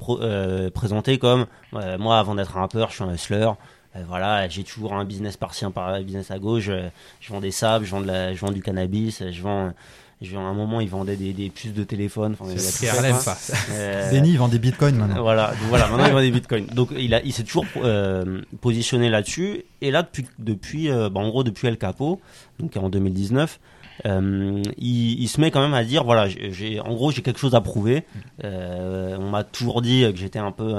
[0.75, 3.51] présenté comme moi, avant d'être un rappeur, je suis un hustler.
[4.07, 6.71] voilà, j'ai toujours un business par-ci, un business à gauche.
[7.21, 9.73] je vends des sables, je vends, de la, je vends du cannabis, je vends
[10.23, 12.37] à un moment, ils vendaient des, des puces de téléphone.
[12.39, 13.37] Enfin, ça.
[13.73, 15.23] Euh, Benny, vend des bitcoins maintenant.
[15.23, 16.67] Voilà, voilà maintenant, il vend des bitcoins.
[16.67, 19.65] Donc, il, a, il s'est toujours euh, positionné là-dessus.
[19.81, 22.21] Et là, depuis, depuis euh, bah, en gros, depuis El Capo,
[22.59, 23.61] donc en 2019,
[24.05, 27.55] il, il, se met quand même à dire voilà, j'ai, en gros, j'ai quelque chose
[27.55, 28.05] à prouver.
[28.43, 30.75] on m'a toujours dit que j'étais un peu.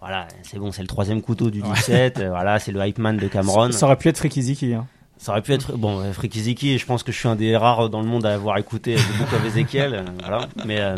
[0.00, 2.24] voilà, c'est bon, c'est le troisième couteau du 17.
[2.28, 3.72] voilà, c'est le hype man de Cameron.
[3.72, 4.74] Ça, aurait pu être Freaky Ziki.
[4.74, 4.86] Hein.
[5.20, 6.78] Ça aurait pu être bon, Friki Ziki.
[6.78, 9.18] Je pense que je suis un des rares dans le monde à avoir écouté The
[9.18, 9.94] Book of Ezekiel.
[9.94, 10.48] Euh, voilà.
[10.64, 10.96] Mais euh,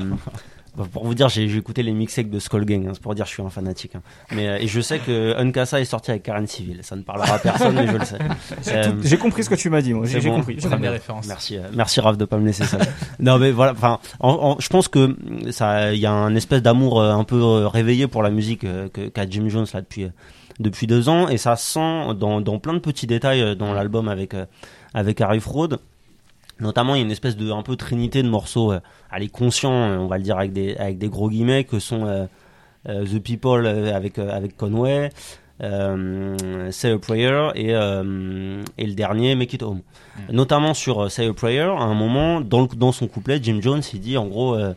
[0.92, 2.86] pour vous dire, j'ai écouté les mixes de Skull Gang.
[2.86, 3.96] Hein, c'est pour dire, je suis un fanatique.
[3.96, 4.02] Hein.
[4.30, 6.78] Mais euh, et je sais que Unkasa est sorti avec Karen Civil.
[6.82, 8.18] Ça ne parlera à personne, mais je le sais.
[9.02, 9.92] j'ai compris ce que tu m'as dit.
[9.92, 10.56] Moi, j'ai compris.
[10.56, 11.26] J'ai des références.
[11.26, 12.78] Merci, merci Raph de pas me laisser ça.
[13.18, 13.72] non, mais voilà.
[13.72, 13.98] Enfin,
[14.60, 15.16] je pense que
[15.50, 19.48] ça, il y a un espèce d'amour un peu réveillé pour la musique qu'a Jim
[19.48, 20.06] Jones là depuis
[20.60, 24.08] depuis deux ans et ça sent dans, dans plein de petits détails euh, dans l'album
[24.08, 24.46] avec euh,
[24.94, 25.78] avec Harry Fraud
[26.60, 29.72] notamment il y a une espèce de un peu trinité de morceaux euh, allez conscients
[29.72, 32.28] on va le dire avec des avec des gros guillemets que sont
[32.84, 35.10] The People avec avec Conway
[35.60, 39.82] Say a Prayer et, et le dernier Make It Home.
[40.28, 40.32] Mm.
[40.34, 44.00] Notamment sur Say a Prayer, à un moment, dans, dans son couplet, Jim Jones, il
[44.00, 44.74] dit en gros, euh,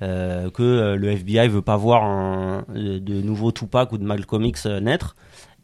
[0.00, 4.66] que euh, le FBI veut pas voir un, de nouveau Tupac ou de Malcolm X
[4.66, 5.16] euh, naître.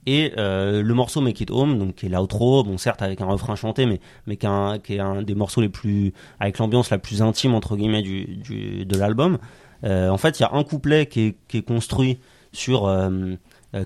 [0.06, 3.54] Et le morceau Make It Home, donc qui est l'outro, bon certes avec un refrain
[3.54, 7.54] chanté, mais mais qui est un, des morceaux les plus avec l'ambiance la plus intime
[7.54, 9.36] entre guillemets du, de l'album.
[9.84, 12.18] en fait, il y a un couplet qui est, qui est construit
[12.50, 12.90] sur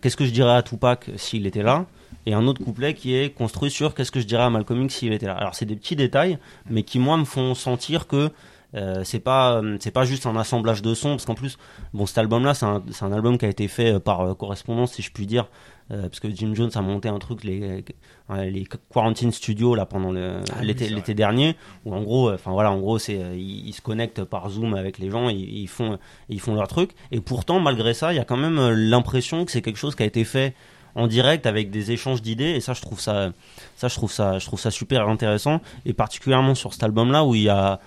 [0.01, 1.85] qu'est-ce que je dirais à Tupac s'il était là,
[2.27, 4.95] et un autre couplet qui est construit sur qu'est-ce que je dirais à Malcolm X
[4.95, 5.35] s'il était là.
[5.35, 6.39] Alors c'est des petits détails,
[6.71, 8.31] mais qui moi me font sentir que
[8.75, 11.59] euh, c'est pas euh, c'est pas juste un assemblage de sons parce qu'en plus
[11.93, 14.95] bon cet album là c'est un, un, album qui a été fait euh, par correspondance
[14.95, 15.47] si je puis dire
[15.91, 17.85] parce que Jim Jones a monté un truc les
[18.31, 22.79] les quarantine studios là pendant ah l'été l'été dernier où en gros enfin voilà en
[22.79, 25.99] gros c'est ils, se connectent par Zoom avec les gens ils, ils font
[26.31, 26.93] ils font leur truc.
[27.13, 30.03] Et pourtant malgré ça il y a quand même l'impression que c'est quelque chose qui
[30.03, 30.55] a été fait
[30.95, 33.33] en direct avec des échanges d'idées et ça je trouve ça
[33.77, 37.25] ça je trouve ça je trouve ça super intéressant et particulièrement sur cet album là
[37.25, 37.79] où il y a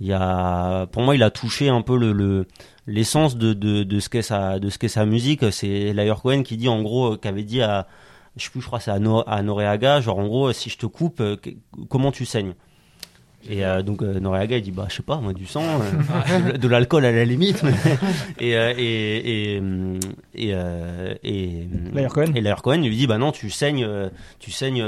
[0.00, 2.46] il y a, pour moi, il a touché un peu le,
[2.86, 5.50] l'essence de, de, de ce qu'est sa, de ce qu'est sa musique.
[5.52, 7.86] C'est Layer Cohen qui dit, en gros, qui avait dit à,
[8.36, 10.78] je sais plus, je crois, c'est à, no, à Noreaga, genre, en gros, si je
[10.78, 11.36] te coupe, euh,
[11.88, 12.54] comment tu saignes?
[13.48, 15.62] Et euh, donc euh, Noreaga il dit bah je sais pas moi du sang
[16.60, 17.62] de, l'alcool à la limite
[18.40, 19.62] et et et
[20.34, 20.50] et
[21.22, 23.88] et, Layer Cohen et Cohen lui dit bah non tu saignes
[24.40, 24.84] tu saignes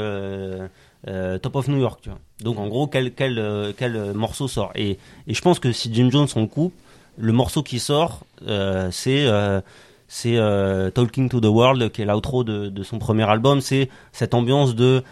[1.08, 2.18] euh, Top of New York, tu vois.
[2.42, 5.92] Donc en gros, quel, quel, euh, quel morceau sort et, et je pense que si
[5.92, 6.74] Jim Jones on coupe,
[7.16, 9.26] le morceau qui sort, euh, c'est
[10.08, 10.36] c'est
[10.94, 13.60] Talking to the World, qui est l'outro de, de son premier album.
[13.60, 15.02] C'est cette ambiance de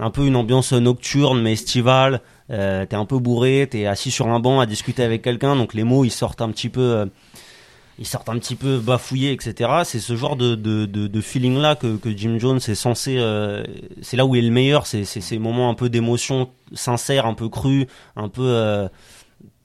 [0.00, 2.20] un peu une ambiance nocturne mais estivale.
[2.48, 5.84] t'es un peu bourré, t'es assis sur un banc à discuter avec quelqu'un, donc les
[5.84, 7.08] mots ils sortent un petit peu
[7.98, 9.70] ils sortent un petit peu bafouillés, etc.
[9.84, 13.64] C'est ce genre de, de, de, feeling là que, que Jim Jones est censé, euh,
[14.02, 17.34] c'est là où il est le meilleur, c'est ces moments un peu d'émotion sincère, un
[17.34, 18.88] peu cru, un peu euh,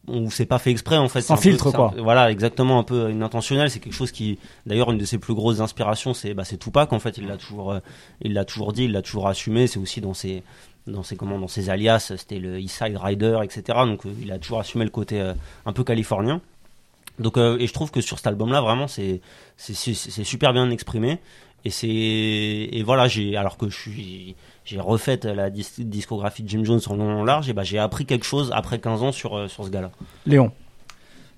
[0.08, 1.22] où c'est pas fait exprès en fait.
[1.22, 1.94] Sans filtre quoi.
[1.98, 3.70] voilà, exactement, un peu inintentionnel.
[3.70, 6.94] C'est quelque chose qui, d'ailleurs, une de ses plus grosses inspirations, c'est bah, c'est Tupac
[6.94, 7.18] en fait.
[7.18, 7.80] Il l'a toujours, euh,
[8.22, 9.68] il l'a toujours dit, il l'a toujours assumé.
[9.68, 10.44] C'est aussi dans ses
[10.88, 13.80] dans ses comment dans ses alias, c'était le East Side Rider, etc.
[13.86, 15.34] Donc euh, il a toujours assumé le côté euh,
[15.66, 16.42] un peu californien.
[17.20, 19.22] Donc et je trouve que sur cet album-là, vraiment, c'est
[19.58, 21.20] c'est super bien exprimé.
[21.64, 26.64] Et c'est et voilà, j'ai alors que je suis j'ai refait la discographie de Jim
[26.64, 29.38] Jones en long en large, et bah, j'ai appris quelque chose après 15 ans sur,
[29.38, 29.92] euh, sur ce gars-là.
[30.26, 30.52] Léon.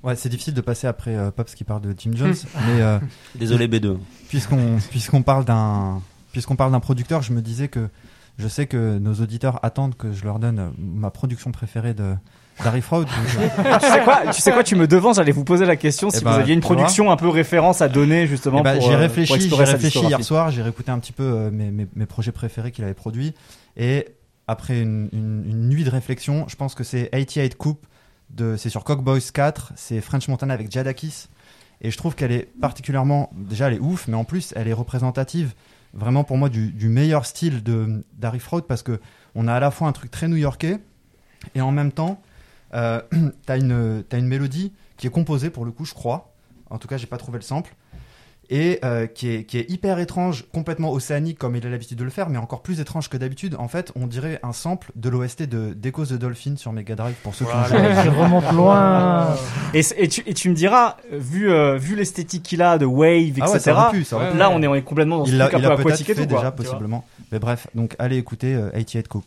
[0.04, 2.36] Ouais, c'est difficile de passer après euh, Pops qui parle de Jim Jones,
[2.68, 3.00] mais euh,
[3.36, 3.98] désolé B2.
[4.28, 7.90] Puisqu'on puisqu'on parle d'un puisqu'on parle d'un producteur, je me disais que
[8.38, 12.16] je sais que nos auditeurs attendent que je leur donne ma production préférée de
[12.64, 13.06] Darry Fraud.
[13.28, 15.16] tu sais quoi Tu sais quoi Tu me devances.
[15.16, 17.82] J'allais vous poser la question si eh vous ben, aviez une production un peu référence
[17.82, 18.60] à donner justement.
[18.60, 19.50] Eh ben, j'ai réfléchi.
[19.50, 20.52] J'ai réfléchi hier soir.
[20.52, 23.34] J'ai réécouté un petit peu euh, mes, mes, mes, projets préférés qu'il avait produits
[23.78, 24.08] et
[24.48, 27.88] après une, une, une, nuit de réflexion, je pense que c'est 88 Coupe
[28.58, 31.28] c'est sur Cockboys 4, c'est French Montana avec Jadakis
[31.82, 34.74] et je trouve qu'elle est particulièrement déjà elle est ouf mais en plus elle est
[34.74, 35.54] représentative
[35.94, 39.00] vraiment pour moi du, du meilleur style de Darry Fraud parce que
[39.36, 40.80] on a à la fois un truc très new-yorkais
[41.56, 42.22] et en même temps
[42.74, 43.02] euh,
[43.46, 46.34] t'as une, as une mélodie qui est composée pour le coup, je crois.
[46.70, 47.76] En tout cas, j'ai pas trouvé le sample.
[48.50, 52.04] Et euh, qui, est, qui est hyper étrange, complètement océanique comme il a l'habitude de
[52.04, 53.56] le faire, mais encore plus étrange que d'habitude.
[53.58, 57.16] En fait, on dirait un sample de l'OST de d'Echoes the Dolphin sur Mega Drive
[57.24, 59.34] pour ceux qui ont Je remonte loin.
[59.74, 63.40] Et, et, tu, et, tu, me diras, vu, euh, vu l'esthétique qu'il a de wave,
[63.40, 63.72] etc.
[63.76, 63.92] Ah
[64.36, 66.16] là, on est, on est complètement dans ce il truc a, un peu aquatique et
[66.16, 66.26] tout.
[66.26, 67.06] déjà, possiblement.
[67.32, 69.26] Mais bref, donc allez écouter 88 Coupe.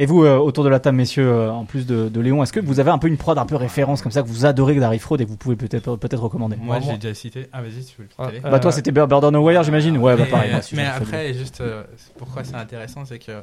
[0.00, 2.60] Et vous, euh, autour de la table, messieurs, euh, en plus de, Léon, est-ce que
[2.60, 4.98] vous avez un peu une prod un peu référence comme ça que vous adorez Darry
[4.98, 7.48] Fraud et que vous pouvez peut-être peut-être recommander Moi, j'ai déjà cité.
[7.52, 10.24] Ah, vas-y, tu veux le ah, Bah, toi, c'était Bird on Wire, j'imagine Ouais, bah,
[10.24, 10.52] pareil.
[10.72, 11.62] mais après, juste
[12.16, 13.42] pourquoi c'est intéressant, c'est que,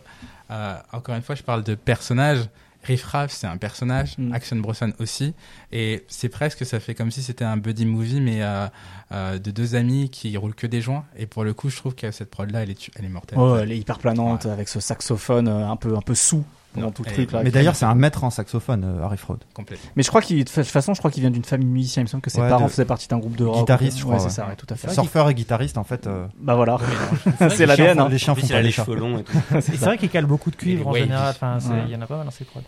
[0.49, 2.49] euh, encore une fois, je parle de personnages.
[2.87, 4.33] Riff Raff, c'est un personnage, mm.
[4.33, 5.33] Action Bronson aussi,
[5.71, 8.67] et c'est presque, ça fait comme si c'était un buddy movie, mais euh,
[9.11, 11.05] euh, de deux amis qui roulent que des joints.
[11.17, 13.37] Et pour le coup, je trouve que cette prod là, elle est, elle est mortelle.
[13.39, 16.45] Oh, elle est hyper planante avec ce saxophone un peu un peu sous
[16.91, 17.31] tout le truc.
[17.43, 19.37] mais d'ailleurs, c'est un maître en saxophone, euh, Harry Fraud.
[19.53, 19.89] Complètement.
[19.95, 22.03] Mais je crois qu'il, de toute façon, je crois qu'il vient d'une famille musicienne.
[22.03, 23.59] Il me semble que ses parents faisaient partie d'un groupe de rock.
[23.59, 24.19] Guitariste, je crois.
[24.19, 24.89] c'est ça, tout à fait.
[24.89, 26.07] Surfeur et guitariste, en fait.
[26.07, 26.77] Euh, bah voilà.
[27.49, 27.99] c'est l'ADN.
[27.99, 28.09] Hein.
[28.09, 29.37] Les chiens font pas les cheveux longs et tout.
[29.61, 31.35] c'est vrai qu'il cale beaucoup de cuivre en général.
[31.35, 32.61] Enfin, il y en a pas mal dans ses prods.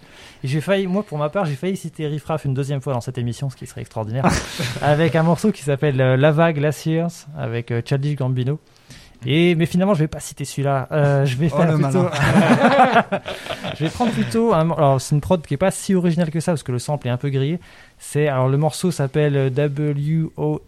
[0.44, 2.94] Et j'ai failli, moi, pour ma part, j'ai failli citer Riff Raff une deuxième fois
[2.94, 4.26] dans cette émission, ce qui serait extraordinaire,
[4.82, 8.60] avec un morceau qui s'appelle euh, Lava Glaciers avec Childish Gambino.
[9.26, 10.88] Et mais finalement, je vais pas citer celui-là.
[10.92, 12.08] Euh, je vais oh, faire plutôt.
[13.78, 14.54] je vais prendre plutôt.
[14.54, 14.72] Un...
[14.72, 17.08] Alors, c'est une prod qui est pas si originale que ça parce que le sample
[17.08, 17.60] est un peu grillé.
[17.98, 20.60] C'est alors le morceau s'appelle WOH,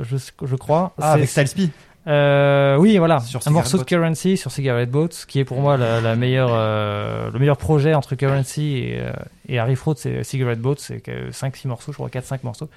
[0.00, 0.94] je, je crois.
[1.00, 1.70] Ah, avec Styles
[2.08, 3.20] euh, oui, voilà.
[3.46, 7.38] un morceau de Currency sur Cigarette Boats, qui est pour moi la, meilleure, euh, le
[7.38, 9.12] meilleur projet entre Currency et, euh,
[9.48, 12.68] et Harry Fraud, c'est Cigarette Boats, c'est 5-6 morceaux, je crois 4-5 morceaux.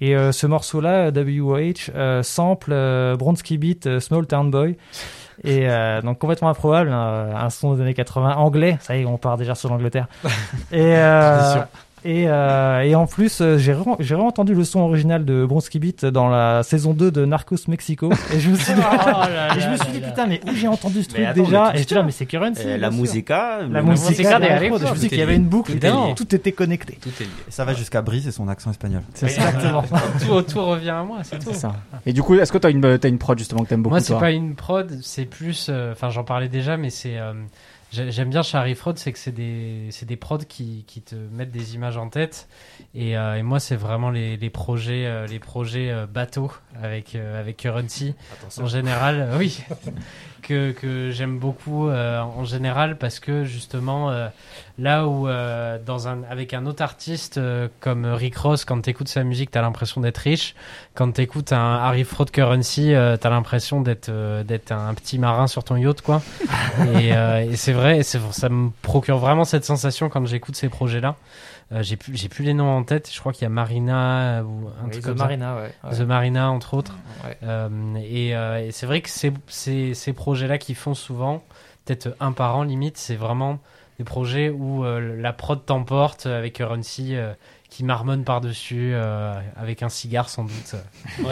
[0.00, 4.76] Et euh, ce morceau-là, WOH, euh, sample euh, Bronski Beat Small Town Boy.
[5.42, 5.66] Et
[6.02, 9.38] donc complètement improbable, hein, un son des années 80 anglais, ça y est, on part
[9.38, 10.06] déjà sur l'Angleterre.
[10.70, 10.94] et,
[12.04, 16.06] et, euh, et, en plus, euh, j'ai j'ai entendu le son original de Bronski Beat
[16.06, 18.10] dans la saison 2 de Narcos Mexico.
[18.34, 21.02] Et je me suis dit, oh je me suis dit putain, mais où j'ai entendu
[21.02, 22.78] ce truc déjà Et j'étais là, mais c'est Currency.
[22.78, 23.60] la musica.
[23.70, 26.52] La musica des Je me suis dit qu'il y avait une boucle, tout, tout était
[26.52, 26.98] connecté.
[27.00, 27.30] Tout est lié.
[27.48, 29.02] Et ça va jusqu'à Brice et son accent espagnol.
[29.14, 29.84] C'est exactement.
[30.26, 31.52] tout, tout revient à moi, c'est tout.
[31.52, 31.74] Ça.
[32.06, 33.94] Et du coup, est-ce que tu as une, as une prod justement que t'aimes beaucoup
[33.94, 35.66] Moi, c'est pas une prod, c'est plus.
[35.68, 37.18] Euh, enfin, j'en parlais déjà, mais c'est.
[37.92, 41.74] J'aime bien Harry Fraud, c'est que c'est des, des prods qui, qui, te mettent des
[41.74, 42.48] images en tête.
[42.94, 47.16] Et, euh, et moi, c'est vraiment les, les, projets, euh, les projets euh, bateaux avec,
[47.16, 48.14] avec Currency.
[48.58, 49.64] En général, oui.
[50.50, 54.26] que, que j'aime beaucoup euh, en général parce que justement euh,
[54.78, 57.40] là où euh, dans un avec un autre artiste
[57.78, 60.56] comme Rick Ross quand t'écoutes sa musique t'as l'impression d'être riche.
[60.94, 64.10] Quand t'écoutes un Harry Fraud Currency t'as l'impression d'être
[64.42, 66.20] d'être un petit marin sur ton yacht quoi.
[66.98, 71.14] Et, et c'est vrai ça me procure vraiment cette sensation quand j'écoute ces projets là
[71.72, 73.10] euh, j'ai plus, j'ai plus les noms en tête.
[73.12, 76.74] Je crois qu'il y a Marina ou un truc The Marina, Ouais, The Marina entre
[76.74, 76.96] autres.
[77.42, 81.44] Euh, et, euh, et c'est vrai que ces, ces, ces projets-là qui font souvent,
[81.84, 83.60] peut-être un par an limite, c'est vraiment
[83.98, 87.16] des projets où la prod t'emporte avec Runcy
[87.70, 88.94] qui marmonne par-dessus
[89.56, 90.74] avec un cigare sans doute.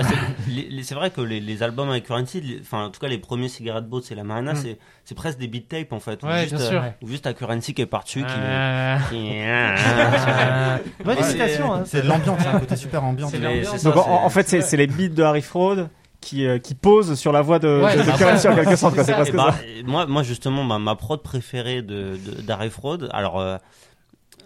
[0.82, 4.00] c'est vrai que les, albums avec Currency, enfin en tout cas les premiers Cigarette Boat
[4.04, 4.76] c'est la Marina, mm.
[5.04, 6.22] c'est presque des beat tapes en fait.
[6.22, 6.84] Ouais, juste, bien sûr.
[7.04, 8.20] juste à Currency qui est par-dessus.
[8.20, 8.26] Qui...
[11.04, 11.82] Bonne hein.
[11.84, 13.30] C'est de l'ambiance, c'est un côté super ambiant.
[13.82, 15.88] Donc en, fait c'est les beats de Harry Fraud
[16.20, 19.00] qui, euh, qui pose sur la voie de, de, Currency en quelque sorte.
[19.02, 19.58] C'est presque bah, ça.
[19.84, 23.56] Moi, moi justement, ma, ma prod préférée de, d'Harry Fraud, alors euh,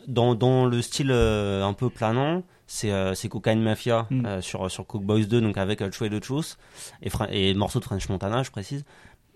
[0.06, 4.26] dans, dans le style euh, un peu planant, c'est euh, Cocaine Mafia mm.
[4.26, 6.58] euh, sur, sur Cook Boys 2, donc avec True the Truth,
[7.02, 8.84] et, et morceau de French Montana, je précise.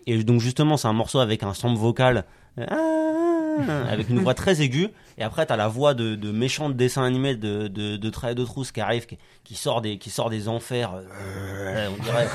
[0.06, 2.24] Et donc justement, c'est un morceau avec un sample vocal.
[3.88, 4.88] Avec une voix très aiguë.
[5.18, 8.34] Et après, t'as la voix de, de méchant de dessin animé de, de, de Trait
[8.34, 9.06] de Trousse qui arrive,
[9.44, 10.92] qui, sort des, qui sort des enfers.
[10.94, 12.28] Euh, on dirait.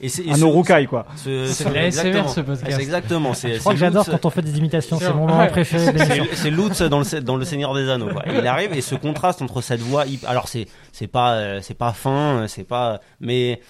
[0.00, 1.06] Et c'est, un Orokai, quoi.
[1.16, 2.66] C'est l'ASMR, ce podcast.
[2.66, 3.32] C'est exactement.
[3.34, 4.98] Je crois que j'adore quand on fait des imitations.
[4.98, 5.92] C'est mon moment préféré.
[6.34, 8.24] C'est Lutz dans le, dans le Seigneur des Anneaux, quoi.
[8.26, 11.92] il arrive et ce contraste entre cette voix, alors c'est, c'est pas, euh, c'est pas
[11.92, 13.60] fin, c'est pas, mais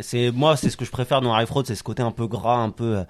[0.00, 2.26] c'est, moi, c'est ce que je préfère dans Harry Fraud, c'est ce côté un peu
[2.26, 3.04] gras, un peu, euh,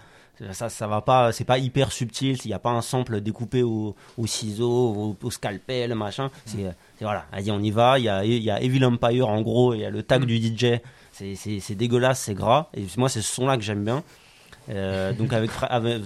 [0.50, 3.62] ça ça va pas c'est pas hyper subtil il n'y a pas un sample découpé
[3.62, 6.30] au, au ciseau au, scalpel machin.
[6.44, 9.40] C'est voilà allez on y va il y a il y a Evil Empire en
[9.42, 10.26] gros il y a le tag mm.
[10.26, 10.80] du DJ
[11.12, 12.68] c'est dégueulasse c'est gras.
[12.74, 14.02] Et moi c'est ce son là que j'aime bien.
[14.68, 15.50] Euh, donc avec,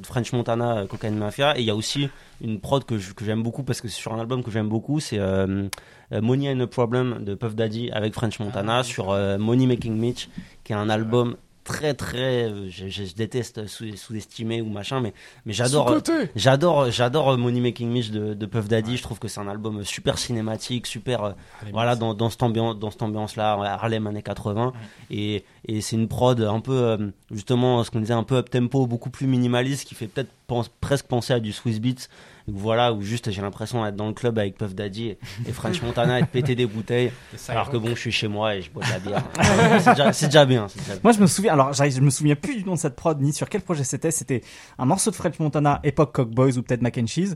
[0.05, 1.59] French Montana euh, Cocaine Mafia.
[1.59, 2.09] Et il y a aussi
[2.41, 5.01] une prod que j'aime beaucoup parce que c'est sur un album que j'aime beaucoup.
[5.01, 5.69] C'est euh,
[6.11, 10.29] Money and a Problem de Puff Daddy avec French Montana ah, sur Money Making Mitch
[10.65, 15.13] qui est un album très très je, je, déteste sous-estimer ou machin mais
[15.45, 15.95] mais j'adore
[16.37, 18.97] j'adore j'adore Money Making Mitch de, de Puff Daddy.
[18.97, 21.33] Je trouve que c'est un album super cinématique super euh,
[21.73, 24.73] voilà dans, dans cette ambiance dans cette ambiance là Harlem années 80
[25.11, 28.49] et et c'est une prod un peu euh, justement ce qu'on disait un peu up
[28.49, 30.31] tempo beaucoup plus minimaliste qui fait peut-être
[30.81, 32.09] presque penser à du Swiss Beats
[32.49, 36.21] voilà où juste j'ai l'impression d'être dans le club avec Puff Daddy et, French Montana
[36.21, 37.11] et de péter des bouteilles
[37.49, 40.13] alors que bon je suis chez moi et je bois de la bière.
[40.13, 40.69] C'est déjà, bien,
[41.03, 43.33] moi je me souviens alors je me souviens plus du nom de cette prod ni
[43.33, 44.43] sur quel projet c'était c'était
[44.79, 47.35] un morceau de French Montana époque Cock Boys ou peut-être Mac and Cheese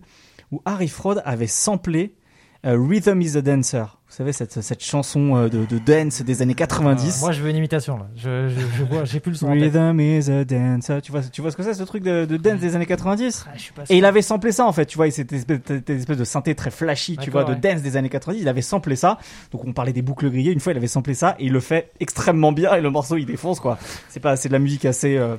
[0.52, 2.14] où Harry Fraud avait samplé
[2.64, 3.96] Rhythm is a Dancer.
[4.10, 7.14] Vous savez, cette, cette chanson euh, de, de dance des années 90.
[7.16, 8.08] Ah, moi, je veux une imitation, là.
[8.16, 9.50] Je, je, je vois, j'ai plus le son.
[9.50, 11.00] Rhythm is a dancer.
[11.00, 13.46] Tu vois, tu vois ce que c'est, ce truc de, de dance des années 90?
[13.48, 14.86] Ah, et il avait samplé ça, en fait.
[14.86, 18.08] Tu vois, c'était une espèce de synthé très flashy, tu vois, de dance des années
[18.08, 18.40] 90.
[18.40, 19.18] Il avait samplé ça.
[19.52, 20.52] Donc, on parlait des boucles grillées.
[20.52, 23.16] Une fois, il avait samplé ça et il le fait extrêmement bien et le morceau,
[23.16, 23.78] il défonce, quoi.
[24.08, 25.36] C'est pas, c'est de la musique assez, euh,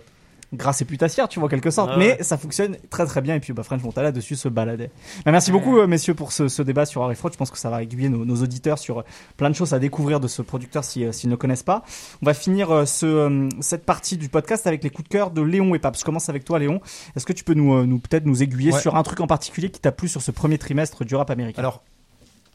[0.53, 1.91] grâce et putassière, tu vois, quelque sorte.
[1.97, 3.35] mais ça fonctionne très très bien.
[3.35, 4.91] Et puis, bah, French Montana dessus se baladait.
[5.25, 7.31] Bah, merci beaucoup, euh, messieurs, pour ce, ce, débat sur Harry Fraud.
[7.31, 9.03] Je pense que ça va aiguiller nos, nos, auditeurs sur euh,
[9.37, 11.83] plein de choses à découvrir de ce producteur euh, s'ils ne connaissent pas.
[12.21, 15.73] On va finir ce, cette partie du podcast avec les coups de cœur de Léon
[15.75, 15.97] et Pape.
[15.97, 16.81] Je commence avec toi, Léon.
[17.15, 19.79] Est-ce que tu peux nous, nous peut-être nous aiguiller sur un truc en particulier qui
[19.79, 21.59] t'a plu sur ce premier trimestre du rap américain?
[21.59, 21.83] Alors,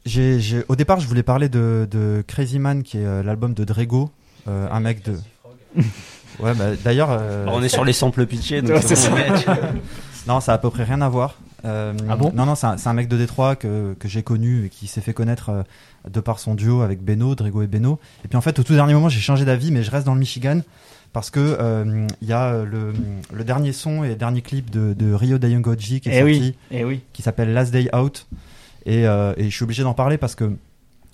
[0.05, 4.11] j'ai, au départ, je voulais parler de, de Crazy Man, qui est l'album de Drego,
[4.47, 5.17] un mec de.
[6.41, 7.09] Ouais, bah, d'ailleurs.
[7.11, 8.83] Euh, on est sur les samples pitchés, donc
[10.27, 11.37] non, ça a à peu près rien à voir.
[11.65, 12.33] Euh, ah bon?
[12.35, 15.15] Non, non, c'est un, mec de Détroit que, que j'ai connu et qui s'est fait
[15.15, 15.63] connaître euh,
[16.09, 17.99] de par son duo avec Beno, Drego et Beno.
[18.25, 20.15] Et puis en fait, au tout dernier moment, j'ai changé d'avis, mais je reste dans
[20.15, 20.61] le Michigan
[21.13, 21.59] parce que
[22.21, 22.93] il y a le,
[23.33, 26.41] le, dernier son et le dernier clip de, de Rio Dayangoji qui est eh sorti,
[26.41, 27.01] oui, eh oui.
[27.15, 28.27] qui s'appelle Last Day Out.
[28.85, 30.53] Et, et je suis obligé d'en parler parce que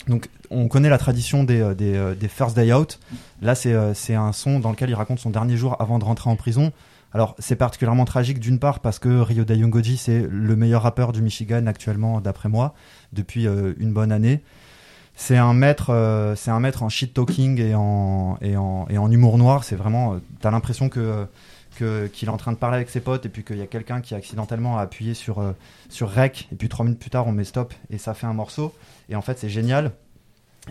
[0.07, 2.99] donc, on connaît la tradition des, euh, euh, des First Day Out.
[3.41, 6.29] Là, euh, c'est un son dans lequel il raconte son dernier jour avant de rentrer
[6.29, 6.71] en prison.
[7.13, 11.21] Alors, c'est particulièrement tragique d'une part parce que Ryo Dayongoji, c'est le meilleur rappeur du
[11.21, 12.73] Michigan actuellement, d'après moi,
[13.13, 14.41] depuis une bonne année.
[15.15, 19.11] C'est un maître, c'est un maître en shit talking et en, et en, et en
[19.11, 19.63] humour noir.
[19.63, 21.27] C'est vraiment, t'as l'impression que
[21.75, 24.01] qu'il est en train de parler avec ses potes et puis qu'il y a quelqu'un
[24.01, 25.43] qui accidentellement a appuyé sur,
[25.89, 28.33] sur rec et puis trois minutes plus tard on met stop et ça fait un
[28.33, 28.73] morceau.
[29.09, 29.91] Et en fait, c'est génial.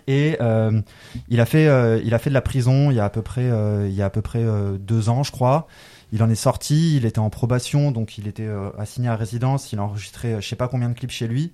[0.07, 0.81] Et euh,
[1.29, 3.21] il a fait, euh, il a fait de la prison il y a à peu
[3.21, 4.43] près, euh, il y a à peu près
[4.79, 5.67] deux ans, je crois.
[6.11, 9.71] Il en est sorti, il était en probation, donc il était assigné à résidence.
[9.73, 11.53] Il a enregistré, je sais pas combien de clips chez lui.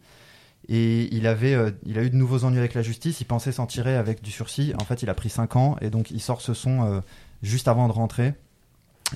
[0.68, 3.22] Et il avait, il a eu de nouveaux ennuis avec la justice.
[3.22, 4.74] Il pensait s'en tirer avec du sursis.
[4.80, 7.02] En fait, il a pris cinq ans et donc il sort ce son
[7.42, 8.34] juste avant de rentrer.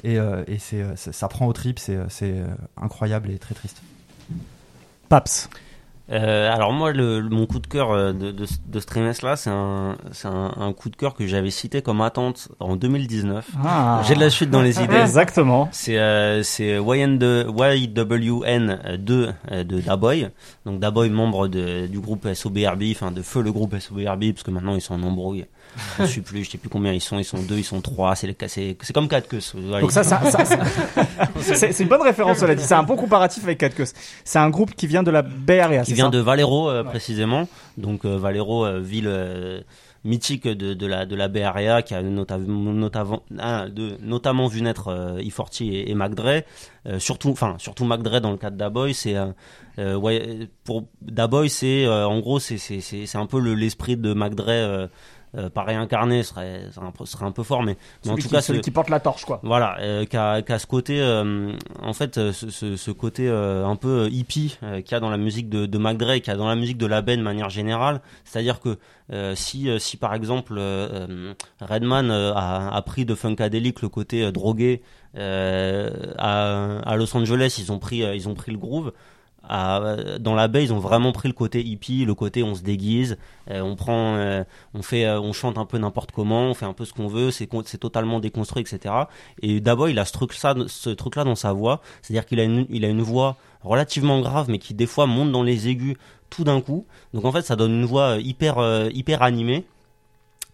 [0.03, 2.35] Et, et c'est, ça prend au trip, c'est, c'est
[2.77, 3.81] incroyable et très triste.
[5.09, 5.49] Paps.
[6.11, 9.49] euh, alors moi, le, mon coup de cœur euh, de, de, de ce trimestre-là, c'est
[9.49, 13.47] un, c'est un, un, coup de cœur que j'avais cité comme attente en 2019.
[13.63, 14.01] Ah.
[14.05, 14.97] J'ai de la suite dans les idées.
[14.97, 15.69] Exactement.
[15.71, 17.17] C'est euh, YWN
[18.97, 20.27] 2 euh, de Daboy.
[20.65, 24.51] Donc Daboy, membre de, du groupe SOBRB, enfin de feu le groupe SOBRB, parce que
[24.51, 25.03] maintenant ils sont en
[25.99, 28.15] je sais plus, je sais plus combien ils sont, ils sont deux, ils sont trois,
[28.15, 29.39] c'est comme 4 queues.
[29.81, 30.45] Donc ça, ça, ça
[31.41, 32.63] c'est une bonne référence cela dit.
[32.63, 33.85] C'est un bon comparatif avec 4 queues.
[34.23, 35.79] C'est un groupe qui vient de la BRA.
[35.79, 37.47] Qui vient de Valero euh, précisément.
[37.77, 39.63] Donc euh, Valero, euh, ville
[40.03, 45.21] mythique de, de, la de la qui a notamment notamment de, notamment vu naître euh,
[45.21, 49.15] E40 et, et surtout enfin surtout dans le cas de Daboy c'est
[49.77, 54.89] ouais, pour Daboy c'est en gros c'est un peu l'esprit de McDre
[55.35, 56.65] euh, pas réincarné serait,
[57.05, 57.75] serait un peu fort, mais,
[58.07, 59.39] en tout cas celui qui porte la torche, quoi.
[59.43, 64.09] Voilà, euh, qui a, ce côté, euh, en fait, euh, ce, ce, côté un peu
[64.11, 65.77] hippie qu'il y a dans la musique de, de
[66.19, 68.01] qu'il y a dans la musique de la Ben de manière générale.
[68.23, 68.77] C'est-à-dire que
[69.35, 70.53] si, si par exemple
[71.61, 74.81] Redman a, a, pris de Funkadelic le côté drogué
[75.15, 78.93] à, à Los Angeles, ils ont pris, ils ont pris le groove
[79.49, 83.17] dans la baie, ils ont vraiment pris le côté hippie, le côté on se déguise,
[83.51, 86.65] euh, on prend, euh, on fait, euh, on chante un peu n'importe comment, on fait
[86.65, 88.93] un peu ce qu'on veut, c'est c'est totalement déconstruit, etc.
[89.41, 92.39] Et d'abord, il a ce truc ça, ce truc là dans sa voix, c'est-à-dire qu'il
[92.39, 95.67] a une, il a une voix relativement grave, mais qui des fois monte dans les
[95.67, 95.97] aigus
[96.29, 96.85] tout d'un coup.
[97.13, 98.57] Donc en fait, ça donne une voix hyper,
[98.91, 99.65] hyper animée.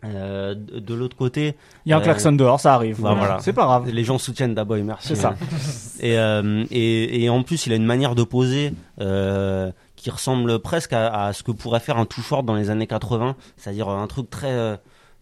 [0.05, 3.01] Euh, de l'autre côté, il y a un klaxon dehors, ça arrive.
[3.01, 3.39] Bah, voilà.
[3.41, 3.89] C'est pas grave.
[3.89, 5.09] Les gens soutiennent Daboy, merci.
[5.09, 5.35] C'est ça.
[5.99, 10.59] et, euh, et, et, en plus, il a une manière de poser euh, qui ressemble
[10.59, 13.89] presque à, à, ce que pourrait faire un Too Short dans les années 80, c'est-à-dire
[13.89, 14.77] un truc très, euh,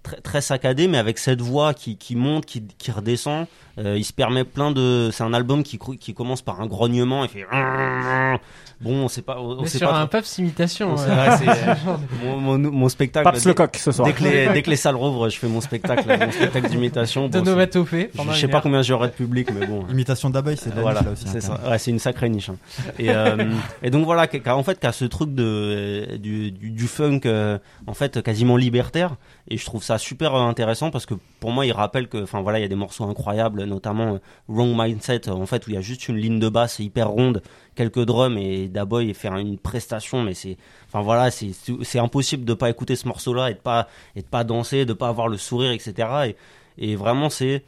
[0.07, 3.45] très, très saccadé, mais avec cette voix qui, qui monte, qui, qui redescend.
[3.79, 5.09] Euh, il se permet plein de.
[5.11, 7.45] C'est un album qui, qui commence par un grognement et fait.
[8.79, 9.39] Bon, on sait pas.
[9.39, 10.95] On sait sur pas un Paps imitation.
[12.23, 13.23] mon, mon, mon, spectacle.
[13.23, 14.07] Paps le coq ce soir.
[14.07, 17.27] Dès que, les, dès que les salles rouvrent, je fais mon spectacle, mon spectacle d'imitation.
[17.27, 18.11] De novatopée.
[18.13, 19.87] Je, je sais pas combien j'aurai de public, mais bon.
[19.89, 21.25] Imitation d'abeille, c'est voilà, là aussi.
[21.27, 21.59] C'est ça.
[21.67, 22.49] Ouais, c'est une sacrée niche.
[22.49, 22.57] Hein.
[22.99, 23.51] Et, euh,
[23.81, 27.95] et donc voilà, en fait, qu'à ce truc de du, du, du funk, euh, en
[27.95, 29.15] fait, quasiment libertaire.
[29.49, 32.59] Et je trouve ça super intéressant parce que pour moi, il rappelle que, enfin voilà,
[32.59, 34.19] il y a des morceaux incroyables, notamment euh,
[34.49, 37.41] Wrong Mindset, en fait, où il y a juste une ligne de basse hyper ronde
[37.77, 42.69] quelques drums et Daboy faire une prestation mais c'est enfin voilà c'est impossible de pas
[42.69, 45.37] écouter ce morceau là et de pas et de pas danser de pas avoir le
[45.37, 46.33] sourire etc
[46.79, 47.63] et, vraiment c'est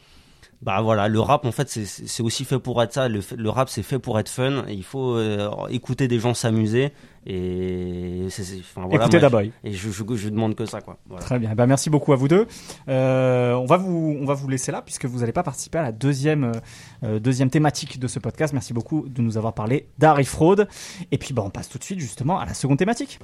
[0.62, 3.08] bah voilà, le rap en fait c'est aussi fait pour être ça.
[3.08, 4.66] Le, le rap c'est fait pour être fun.
[4.68, 6.92] il faut euh, écouter des gens s'amuser
[7.26, 9.52] et c'est enfin, voilà, écouter Daboy.
[9.64, 10.98] Et je, je, je, demande que ça quoi.
[11.08, 11.24] Voilà.
[11.24, 11.54] Très bien.
[11.54, 12.48] Bah merci beaucoup à vous deux.
[12.88, 15.84] Euh, on va vous on va vous laisser là puisque vous n'allez pas participer à
[15.84, 16.52] la deuxième
[17.04, 18.54] euh, deuxième thématique de ce podcast.
[18.54, 20.66] Merci beaucoup de nous avoir parlé d'Harry Fraud.
[21.12, 23.20] Et puis bah on passe tout de suite justement à la seconde thématique.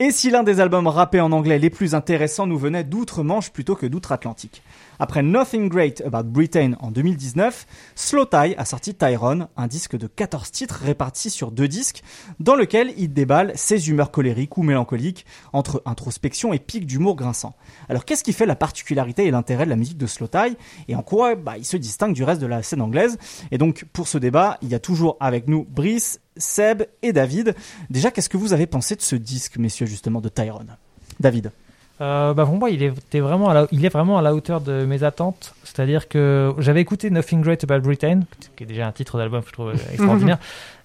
[0.00, 3.76] Et si l'un des albums rappés en anglais les plus intéressants nous venait d'outre-Manche plutôt
[3.76, 4.60] que d'outre-Atlantique?
[4.98, 10.06] Après Nothing Great About Britain en 2019, Slow Tie a sorti Tyrone, un disque de
[10.06, 12.02] 14 titres répartis sur deux disques,
[12.40, 17.54] dans lequel il déballe ses humeurs colériques ou mélancoliques, entre introspection et pic d'humour grinçant.
[17.88, 20.56] Alors qu'est-ce qui fait la particularité et l'intérêt de la musique de Slow Tie,
[20.88, 23.18] et en quoi bah, il se distingue du reste de la scène anglaise?
[23.50, 27.54] Et donc pour ce débat, il y a toujours avec nous Brice Seb et David.
[27.90, 30.76] Déjà, qu'est-ce que vous avez pensé de ce disque, messieurs, justement, de Tyrone?
[31.20, 31.52] David
[32.00, 34.60] euh, bah pour moi, il est, vraiment à la, il est vraiment à la hauteur
[34.60, 35.54] de mes attentes.
[35.62, 38.20] C'est-à-dire que j'avais écouté Nothing Great About Britain,
[38.56, 40.38] qui est déjà un titre d'album que je trouve extraordinaire,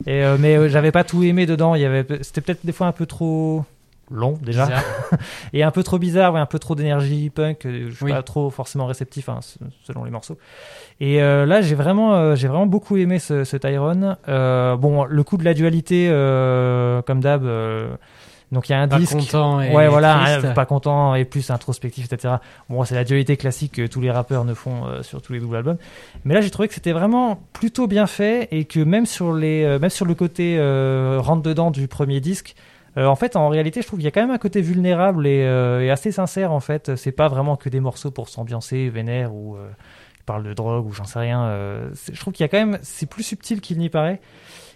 [0.05, 1.76] et, euh, mais euh, j'avais pas tout aimé dedans.
[1.76, 3.66] Il y avait, c'était peut-être des fois un peu trop
[4.12, 4.68] long déjà.
[5.53, 8.49] Et un peu trop bizarre ouais, un peu trop d'énergie punk je suis pas trop
[8.49, 9.39] forcément réceptif hein,
[9.84, 10.38] selon les morceaux.
[10.99, 14.18] Et euh, là j'ai vraiment euh, j'ai vraiment beaucoup aimé ce, ce Tyrone.
[14.28, 17.95] Euh, bon le coup de la dualité euh, comme d'hab euh,
[18.52, 21.52] donc il y a un pas disque content et ouais voilà pas content et plus
[21.52, 22.36] introspectif etc
[22.70, 25.58] bon c'est la dualité classique que tous les rappeurs ne font sur tous les doubles
[25.58, 25.78] albums
[26.26, 29.78] mais là j'ai trouvé que c'était vraiment plutôt bien fait et que même sur les
[29.80, 30.58] même sur le côté
[31.20, 32.56] rentre dedans du premier disque
[32.97, 35.28] euh, en fait, en réalité, je trouve qu'il y a quand même un côté vulnérable
[35.28, 36.52] et, euh, et assez sincère.
[36.52, 39.70] En fait, c'est pas vraiment que des morceaux pour s'ambiancer, vénère ou euh,
[40.30, 41.43] parle de drogue ou j'en sais rien.
[41.45, 44.22] Euh, je trouve qu'il y a quand même, c'est plus subtil qu'il n'y paraît.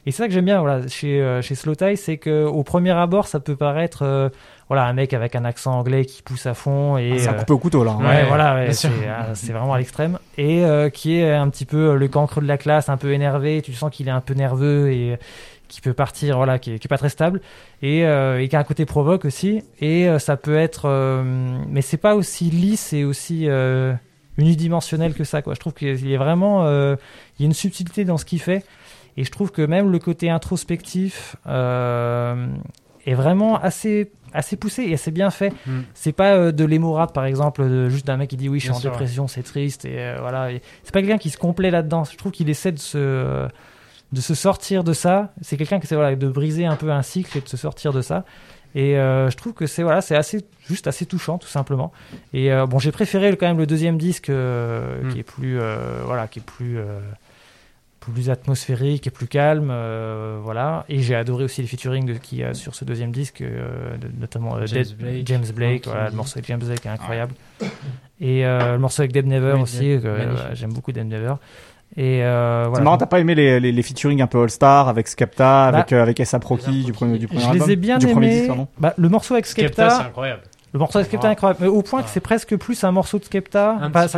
[0.05, 2.63] Et c'est ça que j'aime bien, voilà, chez euh, chez Slow Tie, c'est que au
[2.63, 4.29] premier abord, ça peut paraître, euh,
[4.67, 7.33] voilà, un mec avec un accent anglais qui pousse à fond et ah, c'est un
[7.33, 7.91] coupé au couteau là.
[7.91, 8.05] Hein.
[8.05, 8.89] Ouais, voilà, ouais, c'est
[9.33, 12.89] c'est vraiment à l'extrême et qui est un petit peu le cancre de la classe,
[12.89, 13.61] un peu énervé.
[13.61, 15.17] Tu sens qu'il est un peu nerveux et
[15.73, 17.41] qui peut partir, voilà, qui est, qui est pas très stable
[17.81, 19.63] et, euh, et, qui a un côté provoque aussi.
[19.79, 21.23] Et euh, ça peut être, euh,
[21.67, 23.47] mais c'est pas aussi lisse et aussi
[24.37, 25.41] unidimensionnel que ça.
[25.41, 25.55] Quoi.
[25.55, 28.63] Je trouve qu'il y a vraiment, il y a une subtilité dans ce qu'il fait.
[29.17, 35.11] Et je trouve que même le côté introspectif est vraiment assez assez poussé et assez
[35.11, 35.53] bien fait.
[35.65, 35.81] Hmm.
[35.93, 38.65] C'est pas euh, de l'émorade par exemple, de, juste d'un mec qui dit oui, je
[38.65, 40.49] suis en dépression, c'est triste et euh, voilà.
[40.83, 42.03] C'est pas quelqu'un qui se complaît là-dedans.
[42.03, 43.47] Je trouve qu'il essaie de se
[44.11, 45.33] de se sortir de ça.
[45.41, 47.93] C'est quelqu'un qui essaie voilà, de briser un peu un cycle et de se sortir
[47.93, 48.25] de ça.
[48.75, 51.91] Et euh, je trouve que c'est voilà, c'est assez juste assez touchant tout simplement.
[52.33, 55.09] Et bon, j'ai préféré quand même le deuxième disque hmm.
[55.11, 55.59] qui est plus
[56.05, 56.79] voilà, qui est plus
[58.11, 60.85] plus atmosphérique et plus calme, euh, voilà.
[60.89, 64.57] Et j'ai adoré aussi les featuring qu'il y a sur ce deuxième disque, euh, notamment
[64.57, 67.33] euh, James, Blake, James Blake voilà, le morceau avec James Blake est incroyable.
[68.19, 69.99] Et le morceau avec Deb Never aussi,
[70.53, 71.35] j'aime beaucoup Deb Never.
[71.95, 72.71] Et voilà.
[72.75, 75.77] C'est marrant, t'as pas aimé les, les, les, featuring un peu All-Star avec Skepta, bah,
[75.77, 78.49] avec, avec Essa Proki du premier, du premier je album, les ai bien aimés.
[78.79, 80.41] Bah, le morceau avec Skepta, Skepta c'est incroyable.
[80.73, 83.19] Le morceau de Skepta est incroyable, mais au point que c'est presque plus un morceau
[83.19, 83.77] de Skepta.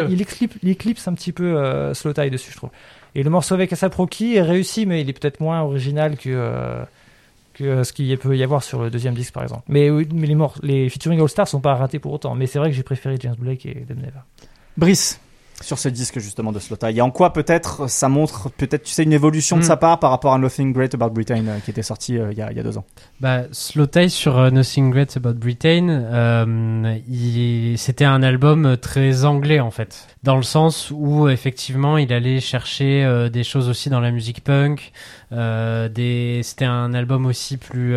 [0.10, 2.70] il, éclipse, il, éclipse, un petit peu euh, Slow Tie dessus, je trouve.
[3.16, 6.84] Et le morceau avec Asaproki est réussi, mais il est peut-être moins original que, euh,
[7.54, 9.64] que ce qu'il peut y avoir sur le deuxième disque, par exemple.
[9.70, 12.36] Mais, mais les, les featuring All Stars sont pas ratés pour autant.
[12.36, 14.02] Mais c'est vrai que j'ai préféré James Blake et Dem.
[14.78, 15.22] Brice
[15.62, 16.92] sur ce disque justement de Slota.
[16.92, 19.66] Et en quoi peut-être ça montre peut-être tu sais une évolution de hmm.
[19.66, 22.38] sa part par rapport à Nothing Great About Britain euh, qui était sorti euh, il,
[22.38, 22.86] y a, il, y a, deux ans.
[23.22, 27.00] Bah Slota sur euh, Nothing Great About Britain,
[27.78, 33.30] c'était un album très anglais en fait, dans le sens où effectivement il allait chercher
[33.32, 34.92] des choses aussi dans la musique punk.
[35.32, 37.96] des, c'était un album aussi plus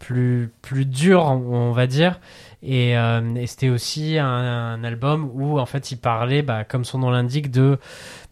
[0.00, 2.18] plus plus dur on va dire.
[2.62, 6.84] Et, euh, et c'était aussi un, un, album où en fait il parlait, bah, comme
[6.84, 7.78] son nom l'indique, de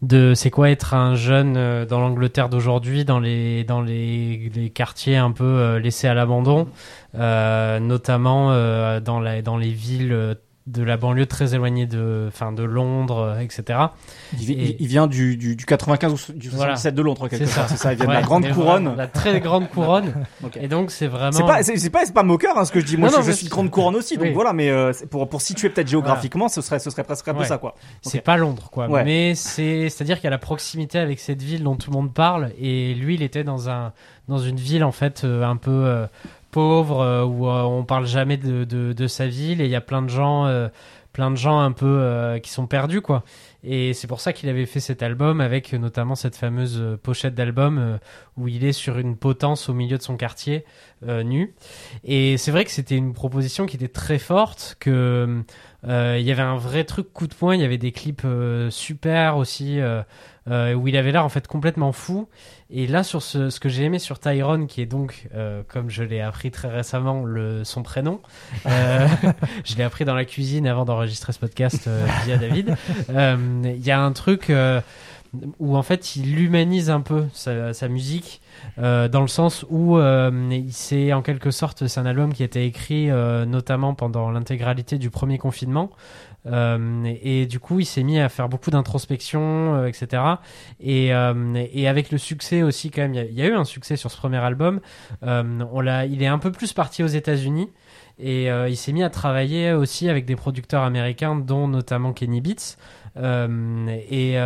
[0.03, 4.69] de c'est quoi être un jeune euh, dans l'Angleterre d'aujourd'hui, dans les dans les, les,
[4.69, 6.67] quartiers un peu euh, laissés à l'abandon,
[7.15, 8.49] euh, notamment
[8.99, 10.37] dans la dans les villes
[10.67, 13.79] de la banlieue très éloignée de, enfin, de Londres, etc.
[14.39, 17.67] Il, vient du, du, du, 95 ou du 77 de Londres, quelque part.
[17.69, 18.95] C'est ça, il vient de la grande couronne.
[18.95, 20.13] la très grande couronne.
[20.61, 21.31] Et donc, c'est vraiment.
[21.31, 22.97] C'est pas, c'est pas, pas moqueur, hein, ce que je dis.
[22.97, 24.17] Moi, je, suis de grande couronne aussi.
[24.17, 27.33] Donc voilà, mais euh, pour, pour situer peut-être géographiquement, ce serait, ce serait presque un
[27.33, 27.75] peu ça, quoi.
[28.01, 28.87] C'est pas Londres, quoi.
[29.03, 32.13] Mais c'est, c'est-à-dire qu'il y a la proximité avec cette ville dont tout le monde
[32.13, 32.51] parle.
[32.59, 33.93] Et lui, il était dans un,
[34.27, 36.05] dans une ville, en fait, euh, un peu, euh,
[36.51, 40.01] pauvre euh, où euh, on parle jamais de, sa ville et il y a plein
[40.01, 40.67] de gens euh,
[41.13, 43.23] plein de gens un peu qui sont perdus quoi.
[43.63, 47.97] Et c'est pour ça qu'il avait fait cet album avec notamment cette fameuse pochette d'album
[48.37, 50.65] où il est sur une potence au milieu de son quartier
[51.01, 51.55] nu.
[52.03, 55.43] Et c'est vrai que c'était une proposition qui était très forte que
[55.83, 58.25] il y avait un vrai truc coup de poing il y avait des clips
[58.69, 59.79] super aussi
[60.47, 62.27] où il avait l'air en fait complètement fou.
[62.71, 65.89] Et là, sur ce, ce que j'ai aimé sur Tyrone, qui est donc, euh, comme
[65.89, 68.21] je l'ai appris très récemment, le, son prénom,
[68.67, 69.07] euh,
[69.65, 72.75] je l'ai appris dans la cuisine avant d'enregistrer ce podcast euh, via David,
[73.09, 74.81] euh, il y a un truc euh,
[75.59, 78.41] où en fait il humanise un peu sa, musique,
[78.77, 79.99] dans le sens où
[80.69, 85.09] c'est en quelque sorte, c'est un album qui a été écrit notamment pendant l'intégralité du
[85.09, 85.91] premier confinement.
[86.45, 90.23] Euh, et, du coup, il s'est mis à faire beaucoup d'introspection, euh, etc.
[90.79, 93.95] Et, euh, et, avec le succès aussi, quand même, il y, a eu un succès
[93.95, 94.79] sur ce premier album.
[95.21, 97.69] on l'a, il est un peu plus parti aux États-Unis.
[98.21, 102.75] Et il s'est mis à travailler aussi avec des producteurs américains, dont notamment Kenny Beats.
[103.17, 104.37] et,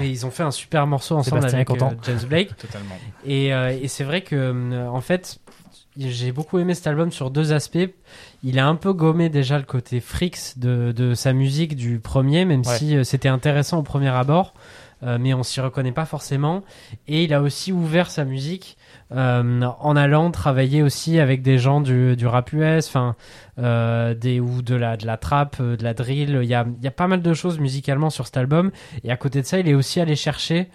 [0.00, 1.68] et ils ont fait un super morceau ensemble avec
[2.04, 2.56] James Blake.
[2.56, 2.96] Totalement.
[3.24, 5.40] Et, et c'est vrai que, en fait,
[5.96, 7.90] j'ai beaucoup aimé cet album sur deux aspects.
[8.42, 12.44] Il a un peu gommé déjà le côté frix de, de sa musique du premier,
[12.44, 14.54] même si euh, c'était intéressant au premier abord,
[15.02, 16.62] euh, mais on s'y reconnaît pas forcément.
[17.08, 18.78] Et il a aussi ouvert sa musique
[19.14, 23.14] euh, en allant travailler aussi avec des gens du, du rap US, enfin
[23.58, 26.40] euh, ou de la de la trap, euh, de la drill.
[26.42, 28.70] Il y a y a pas mal de choses musicalement sur cet album.
[29.04, 30.68] Et à côté de ça, il est aussi allé chercher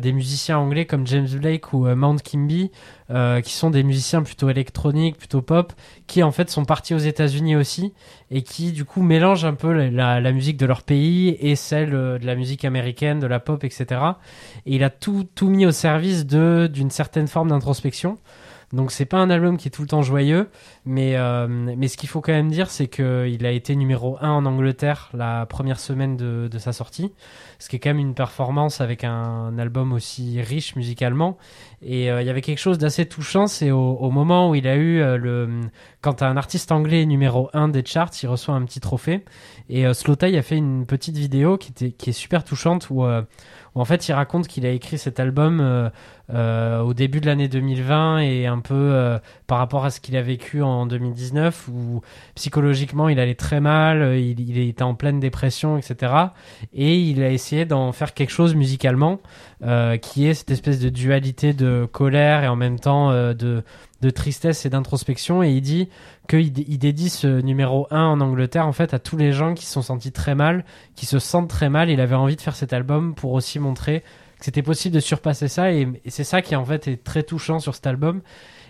[0.00, 2.70] des musiciens anglais comme James Blake ou Mount Kimby,
[3.42, 5.74] qui sont des musiciens plutôt électroniques, plutôt pop,
[6.06, 7.92] qui en fait sont partis aux États-Unis aussi
[8.30, 11.90] et qui du coup mélangent un peu la, la musique de leur pays et celle
[11.90, 14.00] de la musique américaine, de la pop, etc.
[14.64, 17.83] Et il a tout tout mis au service d'une certaine forme d'introspection.
[18.74, 20.48] Donc c'est pas un album qui est tout le temps joyeux,
[20.84, 24.28] mais, euh, mais ce qu'il faut quand même dire, c'est qu'il a été numéro 1
[24.28, 27.12] en Angleterre la première semaine de, de, sa sortie,
[27.60, 31.38] ce qui est quand même une performance avec un, album aussi riche musicalement.
[31.82, 34.74] Et euh, il y avait quelque chose d'assez touchant, c'est au, moment où il a
[34.74, 35.60] eu euh, le...
[36.00, 39.24] Quand un artiste anglais est numéro 1 des charts, il reçoit un petit trophée.
[39.68, 43.04] Et euh, a fait une petite vidéo qui, était, qui est super touchante où
[43.74, 45.90] où en fait il raconte qu'il a écrit cet album
[46.32, 50.16] euh, au début de l'année 2020 et un peu euh, par rapport à ce qu'il
[50.16, 52.00] a vécu en 2019 où
[52.34, 56.12] psychologiquement il allait très mal, il, il était en pleine dépression, etc.
[56.72, 59.20] Et il a essayé d'en faire quelque chose musicalement
[60.02, 63.64] qui est cette espèce de dualité de colère et en même temps de
[64.04, 65.88] de tristesse et d'introspection et il dit
[66.28, 69.64] qu'il il dédie ce numéro 1 en Angleterre en fait à tous les gens qui
[69.64, 70.64] se sont sentis très mal,
[70.94, 71.88] qui se sentent très mal.
[71.88, 74.04] Il avait envie de faire cet album pour aussi montrer
[74.44, 77.74] c'était possible de surpasser ça et, c'est ça qui en fait est très touchant sur
[77.74, 78.20] cet album.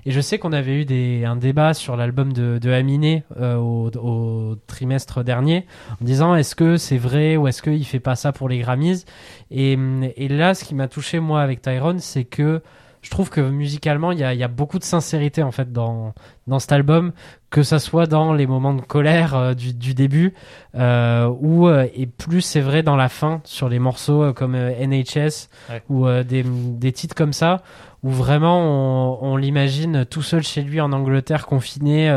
[0.06, 3.56] Et je sais qu'on avait eu des, un débat sur l'album de, de Aminé euh,
[3.56, 5.66] au, trimestre dernier
[6.00, 9.04] en disant est-ce que c'est vrai ou est-ce qu'il fait pas ça pour les Grammys?
[9.50, 9.76] Et,
[10.16, 12.62] et là, ce qui m'a touché moi avec Tyrone, c'est que
[13.04, 16.14] je trouve que musicalement, il y a, beaucoup de sincérité en fait dans,
[16.46, 17.12] dans cet album,
[17.50, 20.32] que ça soit dans les moments de colère euh, du, début,
[20.74, 25.50] euh, ou euh, et plus c'est vrai dans la fin sur les morceaux comme NHS
[25.90, 27.62] ou des, des, titres comme ça,
[28.02, 32.08] où vraiment on, l'imagine tout seul chez lui en Angleterre, confiné.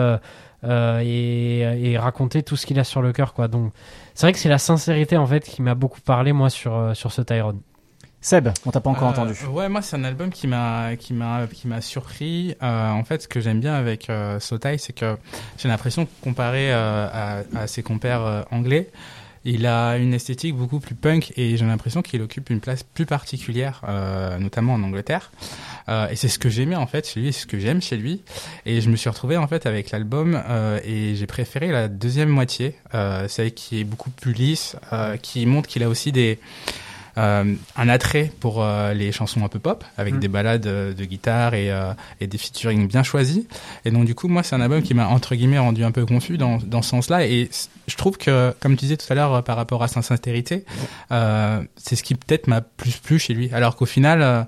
[0.63, 3.49] et, et, raconter tout ce qu'il a sur le cœur quoi.
[3.49, 3.73] Donc
[4.15, 7.11] c'est vrai que c'est la sincérité en fait qui m'a beaucoup parlé moi sur sur
[7.11, 7.59] ce Tyrone
[8.19, 9.33] Seb, on t'a pas encore euh, entendu.
[9.51, 12.55] Ouais, moi c'est un album qui m'a qui m'a qui m'a surpris.
[12.63, 15.17] Euh, en fait, ce que j'aime bien avec euh, Sotai, c'est que
[15.57, 18.89] j'ai l'impression comparé à, à, ses compères anglais,
[19.45, 23.05] il a une esthétique beaucoup plus punk et j'ai l'impression qu'il occupe une place plus
[23.05, 23.81] particulière,
[24.39, 25.31] notamment en Angleterre.
[25.87, 28.23] et c'est ce que j'aimais en fait chez lui, c'est ce que j'aime chez lui.
[28.65, 30.41] Et je me suis retrouvé en fait avec l'album
[30.83, 32.75] et j'ai préféré la deuxième moitié,
[33.27, 34.75] celle qui est beaucoup plus lisse,
[35.21, 36.86] qui montre qu'il a aussi des euh,
[37.17, 40.19] un attrait pour euh, les chansons un peu pop, avec mm.
[40.19, 41.71] des balades euh, de guitare et,
[42.21, 43.45] et, des featuring bien choisis.
[43.85, 46.05] Et donc du coup, moi, c'est un album qui m'a entre guillemets rendu un peu
[46.05, 47.25] confus dans, dans ce sens-là.
[47.25, 47.49] Et
[47.87, 50.65] je trouve que, comme tu disais tout à l'heure par rapport à sa sincérité,
[51.09, 53.49] c'est ce qui peut-être m'a plus plu chez lui.
[53.53, 54.45] Alors qu'au final,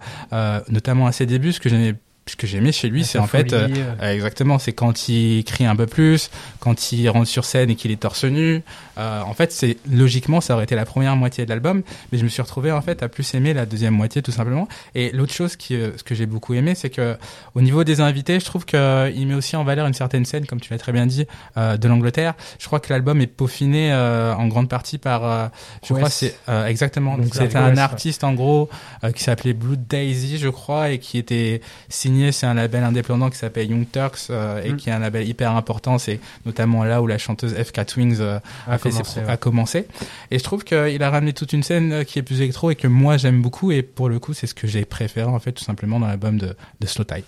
[0.69, 1.95] notamment à ses débuts, ce que j'aimais
[2.31, 3.67] ce que j'aimais chez lui, c'est en fait euh,
[4.01, 4.13] euh.
[4.13, 7.91] exactement, c'est quand il crie un peu plus, quand il rentre sur scène et qu'il
[7.91, 8.61] est torse nu.
[8.97, 12.23] Euh, en fait, c'est logiquement, ça aurait été la première moitié de l'album, mais je
[12.23, 14.67] me suis retrouvé en fait à plus aimer la deuxième moitié tout simplement.
[14.95, 17.17] Et l'autre chose qui, ce que j'ai beaucoup aimé, c'est que
[17.55, 18.79] au niveau des invités, je trouve qu'il
[19.27, 21.25] met aussi en valeur une certaine scène, comme tu l'as très bien dit,
[21.55, 22.33] de l'Angleterre.
[22.59, 25.51] Je crois que l'album est peaufiné en grande partie par,
[25.87, 26.35] je crois, c'est
[26.67, 27.17] exactement.
[27.17, 28.69] Donc c'était un artiste en gros
[29.15, 33.37] qui s'appelait Blue Daisy, je crois, et qui était signé c'est un label indépendant qui
[33.37, 34.77] s'appelle Young Turks euh, et mm.
[34.77, 35.97] qui est un label hyper important.
[35.97, 39.87] C'est notamment là où la chanteuse FK Twings euh, a, fait commencé, a commencé.
[40.31, 42.75] Et je trouve qu'il a ramené toute une scène euh, qui est plus électro et
[42.75, 43.71] que moi j'aime beaucoup.
[43.71, 46.37] Et pour le coup, c'est ce que j'ai préféré en fait tout simplement dans l'album
[46.37, 47.23] de, de Slow Tie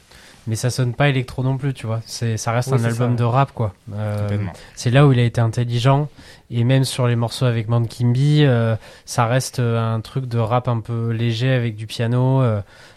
[0.48, 2.02] mais ça sonne pas électro non plus, tu vois.
[2.08, 3.76] C'est, ça reste un album de rap, quoi.
[4.74, 6.10] c'est là où il a été intelligent.
[6.52, 8.45] Et même sur les morceaux avec Man Kimby,
[9.06, 12.43] ça reste un truc de rap un peu léger avec du piano.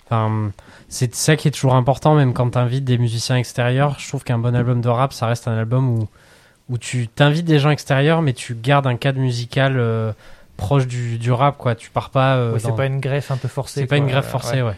[0.07, 0.51] Enfin,
[0.89, 3.97] c'est ça qui est toujours important, même quand tu invites des musiciens extérieurs.
[3.99, 6.09] Je trouve qu'un bon album de rap, ça reste un album où,
[6.69, 10.13] où tu t'invites des gens extérieurs, mais tu gardes un cadre musical euh,
[10.57, 11.75] proche du, du, rap, quoi.
[11.75, 12.37] Tu pars pas.
[12.37, 13.81] Euh, c'est pas une greffe un peu forcée.
[13.81, 14.77] C'est pas une greffe forcée, ouais.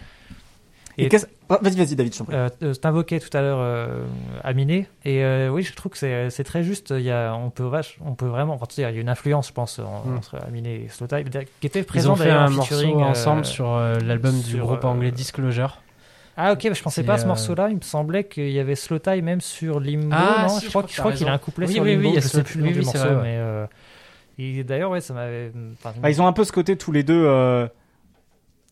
[0.99, 1.09] Et,
[1.49, 2.15] ah, vas-y, vas-y, David.
[2.31, 4.05] Euh, euh T'invoquais tout à l'heure euh,
[4.43, 6.91] Aminé, et euh, oui, je trouve que c'est très juste.
[6.97, 9.49] Il y a, on peut vache, on peut vraiment, enfin, il y a une influence,
[9.49, 10.17] je pense, mm.
[10.17, 14.41] entre Aminé et Slow qui était présent Ils ont fait un morceau ensemble sur l'album
[14.41, 15.81] du groupe anglais Disclosure.
[16.39, 17.69] Ah ok, je pensais pas à ce morceau-là.
[17.71, 20.09] Il me semblait qu'il y avait Slow même sur Limbo.
[20.11, 22.11] Ah, non, je, crois, je crois qu'il a un couplet sur Limbo.
[22.11, 23.67] Oui, je sais plus le nom du morceau, mais euh,
[24.65, 25.53] d'ailleurs ouais, ça m'avait.
[25.99, 27.69] Bah, ils ont un peu ce côté tous les deux.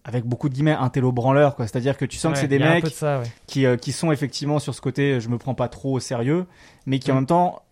[0.06, 1.66] Euh, avec beaucoup de guillemets un télo branleur quoi.
[1.66, 2.84] C'est à dire que tu sens que c'est des mecs
[3.46, 6.46] qui, euh, qui sont effectivement sur ce côté je me prends pas trop au sérieux
[6.86, 7.18] mais qui en mm.
[7.18, 7.62] même temps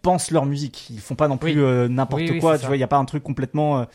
[0.00, 0.90] pensent leur musique.
[0.90, 1.54] Ils font pas non plus
[1.88, 2.76] n'importe quoi tu vois.
[2.76, 3.86] il y a pas un truc complètement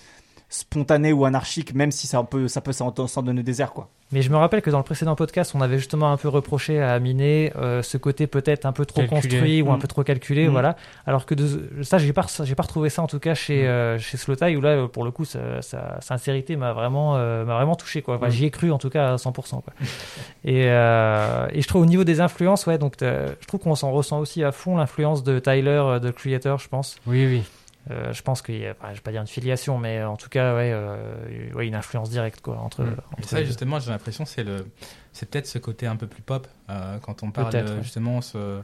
[0.49, 3.89] spontané ou anarchique, même si ça peut, ça peut s'en donner des airs, quoi.
[4.13, 6.81] Mais je me rappelle que dans le précédent podcast, on avait justement un peu reproché
[6.81, 9.79] à Miné euh, ce côté peut-être un peu trop construit ou un mm.
[9.79, 10.51] peu trop calculé, mm.
[10.51, 10.77] voilà.
[11.05, 13.65] Alors que de, ça, j'ai pas, j'ai pas retrouvé ça en tout cas chez mm.
[13.65, 15.59] euh, chez Slotai où là, pour le coup, sa,
[15.99, 18.17] sincérité m'a vraiment, euh, m'a vraiment touché, quoi.
[18.29, 19.73] J'y ai cru en tout cas à 100%, quoi.
[20.45, 24.19] et, et je trouve au niveau des influences, ouais, donc je trouve qu'on s'en ressent
[24.19, 26.95] aussi à fond l'influence de Tyler, de Creator, je pense.
[27.07, 27.43] Oui, oui.
[27.89, 30.29] Euh, je pense qu'il y a, je vais pas dire une filiation, mais en tout
[30.29, 32.83] cas, ouais, euh, ouais une influence directe quoi entre.
[32.83, 32.95] Mm.
[33.23, 34.67] ça, justement, j'ai l'impression c'est le,
[35.13, 38.61] c'est peut-être ce côté un peu plus pop euh, quand on parle justement ce,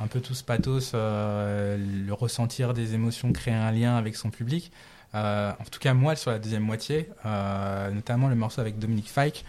[0.00, 4.72] un peu tout ce pathos, le ressentir des émotions, créer un lien avec son public.
[5.14, 9.44] en tout cas, moi, sur la deuxième moitié, notamment le morceau avec Dominique Fike,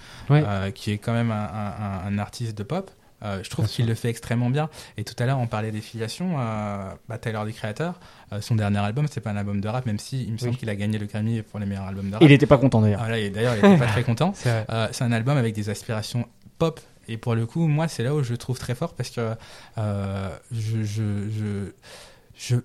[0.73, 2.91] qui est quand même un, un, un artiste de pop.
[3.23, 4.69] Euh, je trouve qu'il le fait extrêmement bien.
[4.97, 6.35] Et tout à l'heure, on parlait des filiations.
[6.39, 7.99] Euh, bah, Tyler, des créateurs,
[8.31, 10.55] euh, son dernier album, c'est pas un album de rap, même si il me semble
[10.55, 12.23] qu'il a gagné le Grammy pour les meilleurs albums de rap.
[12.23, 13.05] Il était pas content d'ailleurs.
[13.07, 14.33] D'ailleurs, il était pas très content.
[14.45, 16.79] Euh, c'est un album avec des aspirations pop.
[17.07, 19.33] Et pour le coup, moi, c'est là où je le trouve très fort parce que
[19.77, 21.71] je, je, je,
[22.35, 22.55] je,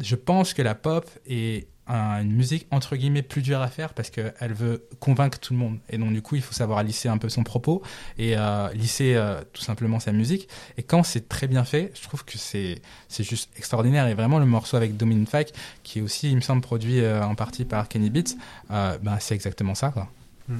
[0.00, 4.10] je pense que la pop est une musique entre guillemets plus dure à faire parce
[4.10, 5.78] qu'elle veut convaincre tout le monde.
[5.88, 7.82] Et donc du coup, il faut savoir lisser un peu son propos
[8.18, 10.48] et euh, lisser euh, tout simplement sa musique.
[10.76, 12.80] Et quand c'est très bien fait, je trouve que c'est
[13.18, 14.06] juste extraordinaire.
[14.06, 17.22] Et vraiment, le morceau avec Dominic Fike, qui est aussi, il me semble, produit euh,
[17.24, 18.36] en partie par Kenny Beats,
[18.70, 19.90] euh, bah, c'est exactement ça.
[19.90, 20.08] Quoi.
[20.48, 20.58] Mm.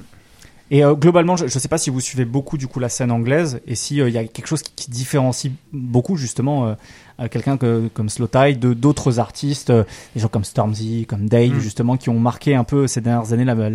[0.72, 3.11] Et euh, globalement, je ne sais pas si vous suivez beaucoup du coup la scène
[3.11, 6.76] anglaise et s'il il y a quelque chose qui différencie beaucoup justement
[7.28, 7.58] quelqu'un
[7.92, 11.60] comme Slow Tide de d'autres artistes, euh, des gens comme Stormzy, comme Dave mm.
[11.60, 13.70] justement, qui ont marqué un peu ces dernières années la, la,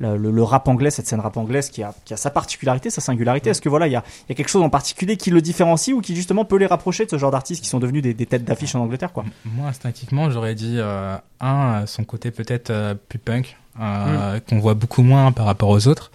[0.00, 2.90] la le, le, rap anglais, cette scène rap anglaise qui a, qui a sa particularité,
[2.90, 3.48] sa singularité.
[3.48, 3.52] Mm.
[3.52, 5.94] Est-ce que voilà, il y a, y a, quelque chose en particulier qui le différencie
[5.94, 8.26] ou qui justement peut les rapprocher de ce genre d'artistes qui sont devenus des, des
[8.26, 9.24] têtes d'affiche en Angleterre quoi?
[9.44, 13.56] Moi, instinctivement, j'aurais dit euh, un, son côté peut-être euh, plus punk.
[13.80, 14.40] Euh, mm.
[14.40, 16.10] qu'on voit beaucoup moins par rapport aux autres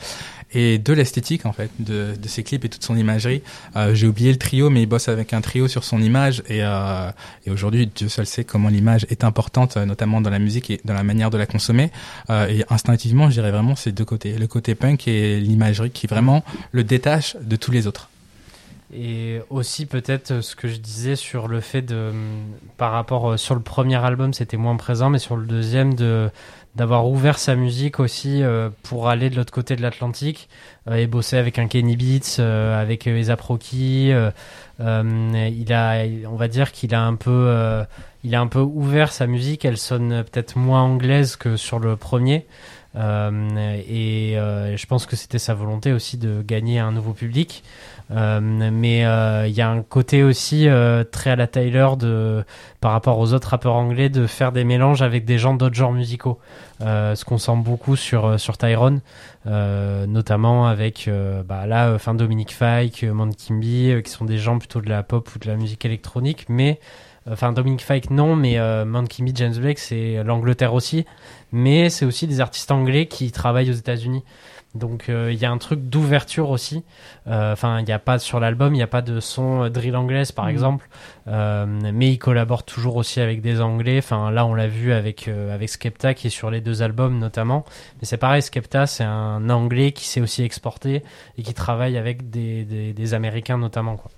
[0.54, 3.42] et de l'esthétique en fait de, de, ses clips et toute son imagerie.
[3.76, 6.64] Euh, J'ai oublié le trio, mais il bosse avec un trio sur son image et,
[6.64, 7.12] euh,
[7.46, 10.82] et aujourd'hui Dieu seul sait comment l'image est importante, euh, notamment dans la musique et
[10.86, 11.92] dans la manière de la consommer.
[12.30, 16.08] Euh, et instinctivement, je dirais vraiment ces deux côtés, le côté punk et l'imagerie qui
[16.08, 18.10] vraiment le détache de tous les autres.
[18.96, 22.12] Et aussi peut-être ce que je disais sur le fait de,
[22.78, 26.30] par rapport sur le premier album, c'était moins présent, mais sur le deuxième de
[26.76, 30.50] d'avoir ouvert sa musique aussi euh, pour aller de l'autre côté de l'Atlantique
[30.90, 34.12] euh, et bosser avec un Kenny Beats, euh, avec Esa Proki.
[34.80, 37.84] il a, on va dire qu'il a un peu,
[38.24, 39.66] il a un peu ouvert sa musique.
[39.66, 42.48] Elle sonne peut-être moins anglaise que sur le premier.
[42.96, 47.64] et je pense que c'était sa volonté aussi de gagner un nouveau public.
[48.14, 52.44] Euh, mais euh, il y a un côté aussi euh, très à la Tyler de,
[52.80, 55.94] par rapport aux autres rappeurs anglais de faire des mélanges avec des gens d'autres genres
[55.94, 56.40] musicaux.
[56.80, 59.02] ce qu'on sent beaucoup sur, sur Tyrone,
[59.46, 61.10] notamment avec
[61.46, 65.30] bah, là, fin Dominique Fike, Man Kimby, qui sont des gens plutôt de la pop
[65.36, 66.80] ou de la musique électronique, mais
[67.30, 71.06] enfin Dominique Fike non, mais euh, Man Kimby, James Blake, c'est l'Angleterre aussi,
[71.52, 74.24] mais c'est aussi des artistes anglais qui travaillent aux États-Unis.
[74.76, 76.84] Donc il euh, y a un truc d'ouverture aussi.
[77.28, 79.70] Euh, enfin, il n'y a pas sur l'album, il n'y a pas de son euh,
[79.70, 80.50] drill anglaise par mmh.
[80.50, 80.90] exemple,
[81.28, 84.00] mais il collabore toujours aussi avec des Anglais.
[84.00, 87.66] Enfin, là on l'a vu avec avec Skepta qui est sur les deux albums notamment.
[88.02, 91.04] Mais c'est pareil, Skepta c'est un Anglais qui s'est aussi exporté
[91.38, 94.10] et qui travaille avec des, des, des Américains notamment quoi.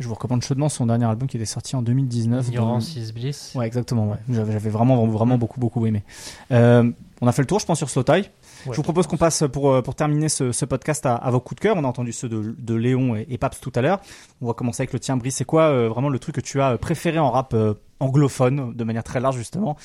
[0.00, 2.48] Je vous recommande chaudement son dernier album qui était sorti en 2019.
[2.48, 3.52] Ignorance is Bliss.
[3.54, 4.10] Ouais, exactement.
[4.10, 4.16] Ouais.
[4.28, 6.02] J'avais vraiment, vraiment beaucoup, beaucoup aimé.
[6.50, 6.90] Euh,
[7.24, 8.30] on a fait le tour, je pense, sur Slow Tie.
[8.66, 11.40] Je vous propose qu'on passe pour, euh, pour terminer ce, ce podcast à, à, vos
[11.40, 11.76] coups de cœur.
[11.76, 14.00] On a entendu ceux de, de Léon et, et, Paps tout à l'heure.
[14.42, 15.36] On va commencer avec le tien, Brice.
[15.36, 18.84] C'est quoi euh, vraiment le truc que tu as préféré en rap euh, anglophone, de
[18.84, 19.76] manière très large justement,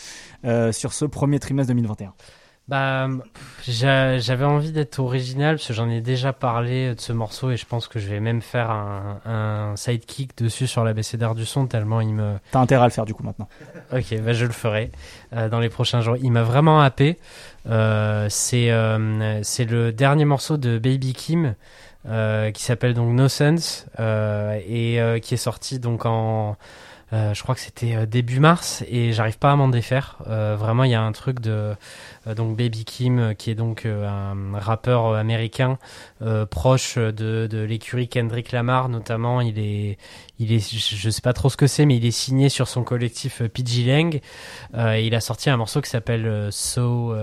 [0.43, 2.13] euh, sur ce premier trimestre 2021
[2.69, 3.07] bah,
[3.67, 7.65] j'avais envie d'être original parce que j'en ai déjà parlé de ce morceau et je
[7.65, 11.99] pense que je vais même faire un, un sidekick dessus sur l'ABCDR du son tellement
[11.99, 12.35] il me.
[12.51, 13.49] T'as intérêt à le faire du coup maintenant.
[13.91, 14.91] Ok, bah je le ferai
[15.33, 16.15] euh, dans les prochains jours.
[16.21, 17.17] Il m'a vraiment happé.
[17.67, 21.55] Euh, c'est euh, c'est le dernier morceau de Baby Kim
[22.07, 26.55] euh, qui s'appelle donc No Sense euh, et euh, qui est sorti donc en
[27.11, 30.17] euh, je crois que c'était euh, début mars et j'arrive pas à m'en défaire.
[30.27, 31.75] Euh, vraiment, il y a un truc de
[32.35, 35.77] donc Baby Kim qui est donc un rappeur américain
[36.49, 39.41] proche de, de l'écurie Kendrick Lamar notamment.
[39.41, 39.97] Il est
[40.39, 42.83] il est je sais pas trop ce que c'est mais il est signé sur son
[42.83, 44.21] collectif PG Lang.
[44.77, 47.13] et il a sorti un morceau qui s'appelle So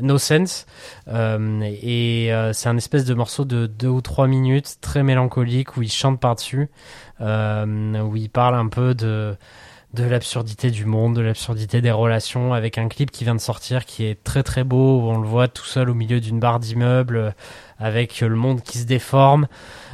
[0.00, 0.66] No Sense
[1.08, 5.90] et c'est un espèce de morceau de deux ou trois minutes très mélancolique où il
[5.90, 6.68] chante par dessus
[7.22, 9.36] euh, où il parle un peu de
[9.94, 13.84] de l'absurdité du monde, de l'absurdité des relations, avec un clip qui vient de sortir
[13.84, 16.60] qui est très très beau, où on le voit tout seul au milieu d'une barre
[16.60, 17.34] d'immeubles,
[17.78, 19.48] avec le monde qui se déforme.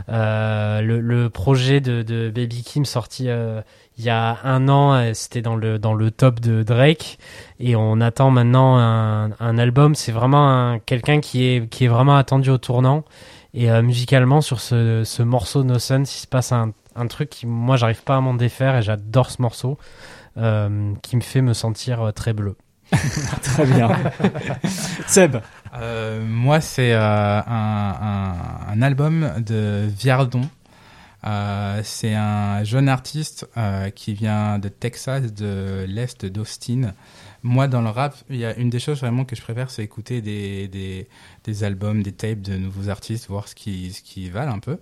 [0.08, 3.60] Euh, le, le, projet de, de, Baby Kim sorti euh,
[3.98, 7.18] il y a un an, euh, c'était dans le dans le top de Drake,
[7.58, 9.94] et on attend maintenant un, un album.
[9.96, 13.04] C'est vraiment quelqu'un qui est qui est vraiment attendu au tournant.
[13.54, 17.30] Et euh, musicalement sur ce, ce morceau No Sun, il se passe un un truc
[17.30, 19.78] qui, moi, j'arrive pas à m'en défaire et j'adore ce morceau
[20.36, 22.56] euh, qui me fait me sentir euh, très bleu.
[23.42, 23.90] très bien.
[25.06, 25.36] Seb
[25.74, 28.34] euh, Moi, c'est euh, un, un,
[28.72, 30.42] un, album de Viardon.
[31.82, 33.46] c'est un jeune artiste
[33.94, 36.94] qui vient de Texas, de l'est d'Austin.
[37.42, 39.84] Moi, dans le rap, il y a une des choses vraiment que je préfère, c'est
[39.84, 41.08] écouter des, des,
[41.44, 44.78] des, albums, des tapes de nouveaux artistes, voir ce qui, ce qui valent un peu.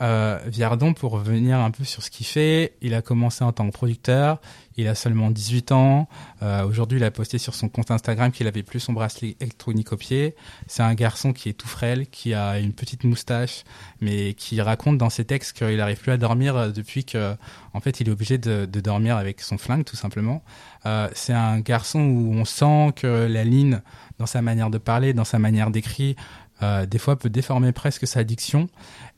[0.00, 3.66] Euh, Viardon, pour revenir un peu sur ce qu'il fait, il a commencé en tant
[3.66, 4.40] que producteur,
[4.76, 6.08] il a seulement 18 ans.
[6.42, 9.92] Euh, Aujourd'hui, il a posté sur son compte Instagram qu'il avait plus son bracelet électronique
[9.92, 10.34] au pied.
[10.68, 13.64] C'est un garçon qui est tout frêle, qui a une petite moustache,
[14.00, 17.36] mais qui raconte dans ses textes qu'il n'arrive plus à dormir euh, depuis que,
[17.74, 20.42] en fait, il est obligé de, de dormir avec son flingue, tout simplement.
[20.86, 23.80] Euh, c'est un garçon où on sent que la ligne,
[24.18, 26.14] dans sa manière de parler, dans sa manière d'écrire,
[26.62, 28.68] euh, des fois peut déformer presque sa diction.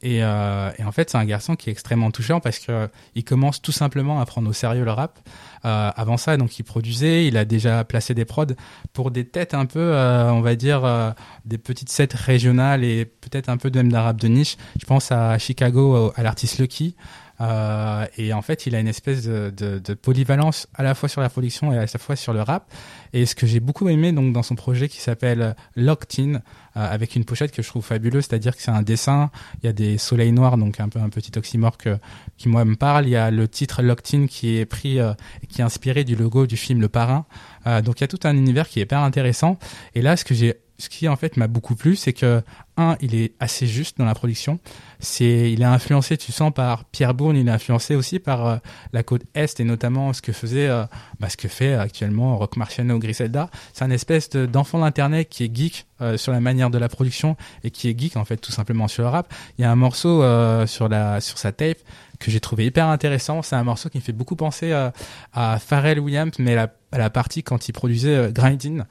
[0.02, 3.24] Et, euh, et en fait, c'est un garçon qui est extrêmement touchant parce que il
[3.24, 5.18] commence tout simplement à prendre au sérieux le rap.
[5.64, 8.46] Euh, avant ça, donc il produisait, il a déjà placé des prods
[8.92, 11.10] pour des têtes un peu, euh, on va dire, euh,
[11.44, 14.56] des petites sets régionales et peut-être un peu même d'arabe de niche.
[14.80, 16.96] Je pense à Chicago, à l'artiste Lucky.
[17.40, 21.28] Euh, et en fait, il a une espèce de, polyvalence à la fois sur la
[21.28, 22.72] production et à la fois sur le rap.
[23.12, 26.40] Et ce que j'ai beaucoup aimé donc dans son projet qui s'appelle Locked In, euh,
[26.74, 29.30] avec une pochette que je trouve fabuleuse, c'est-à-dire que c'est un dessin,
[29.62, 31.98] il y a des soleils noirs, donc un peu un petit oxymore que,
[32.38, 33.06] qui moi me parle.
[33.06, 35.12] Il y a le titre Locked In qui est pris, euh,
[35.48, 37.26] qui est inspiré du logo du film Le Parrain.
[37.66, 39.58] Euh, donc il y a tout un univers qui est hyper intéressant.
[39.94, 42.42] Et là, ce que j'ai ce qui en fait m'a beaucoup plu, c'est que
[42.76, 44.58] un, il est assez juste dans la production.
[44.98, 47.36] C'est, il est influencé, tu sens, par Pierre Bourne.
[47.36, 48.56] Il est influencé aussi par euh,
[48.92, 50.84] la côte est et notamment ce que faisait, euh,
[51.20, 53.48] bah, ce que fait actuellement Rock Marciano Griselda.
[53.72, 57.36] C'est un espèce d'enfant d'internet qui est geek euh, sur la manière de la production
[57.62, 59.32] et qui est geek en fait tout simplement sur le rap.
[59.58, 60.22] Il y a un morceau
[60.66, 61.78] sur la sur sa tape
[62.18, 63.42] que j'ai trouvé hyper intéressant.
[63.42, 66.68] C'est un morceau qui me fait beaucoup penser à Pharrell Williams, mais la,
[66.98, 68.82] la partie quand il produisait Grinding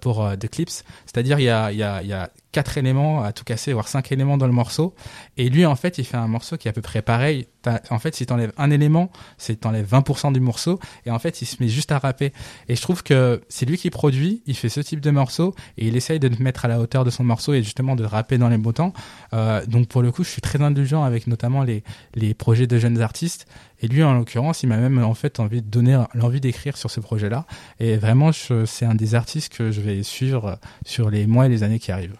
[0.00, 0.82] pour The Clips.
[1.06, 3.86] C'est-à-dire il y a y a il y a quatre éléments à tout casser, voire
[3.86, 4.94] cinq éléments dans le morceau.
[5.36, 7.48] Et lui, en fait, il fait un morceau qui est à peu près pareil.
[7.90, 10.78] En fait, si t'enlèves un élément, c'est t'enlèves 20% du morceau.
[11.04, 12.32] Et en fait, il se met juste à rapper.
[12.68, 15.86] Et je trouve que c'est lui qui produit, il fait ce type de morceau et
[15.86, 18.38] il essaye de te mettre à la hauteur de son morceau et justement de rapper
[18.38, 18.92] dans les beaux temps.
[19.32, 21.82] Euh, donc pour le coup, je suis très indulgent avec notamment les,
[22.14, 23.46] les projets de jeunes artistes.
[23.80, 26.90] Et lui, en l'occurrence, il m'a même en fait envie de donner l'envie d'écrire sur
[26.90, 27.46] ce projet-là.
[27.78, 31.62] Et vraiment, c'est un des artistes que je vais suivre sur les mois et les
[31.62, 32.16] années qui arrivent.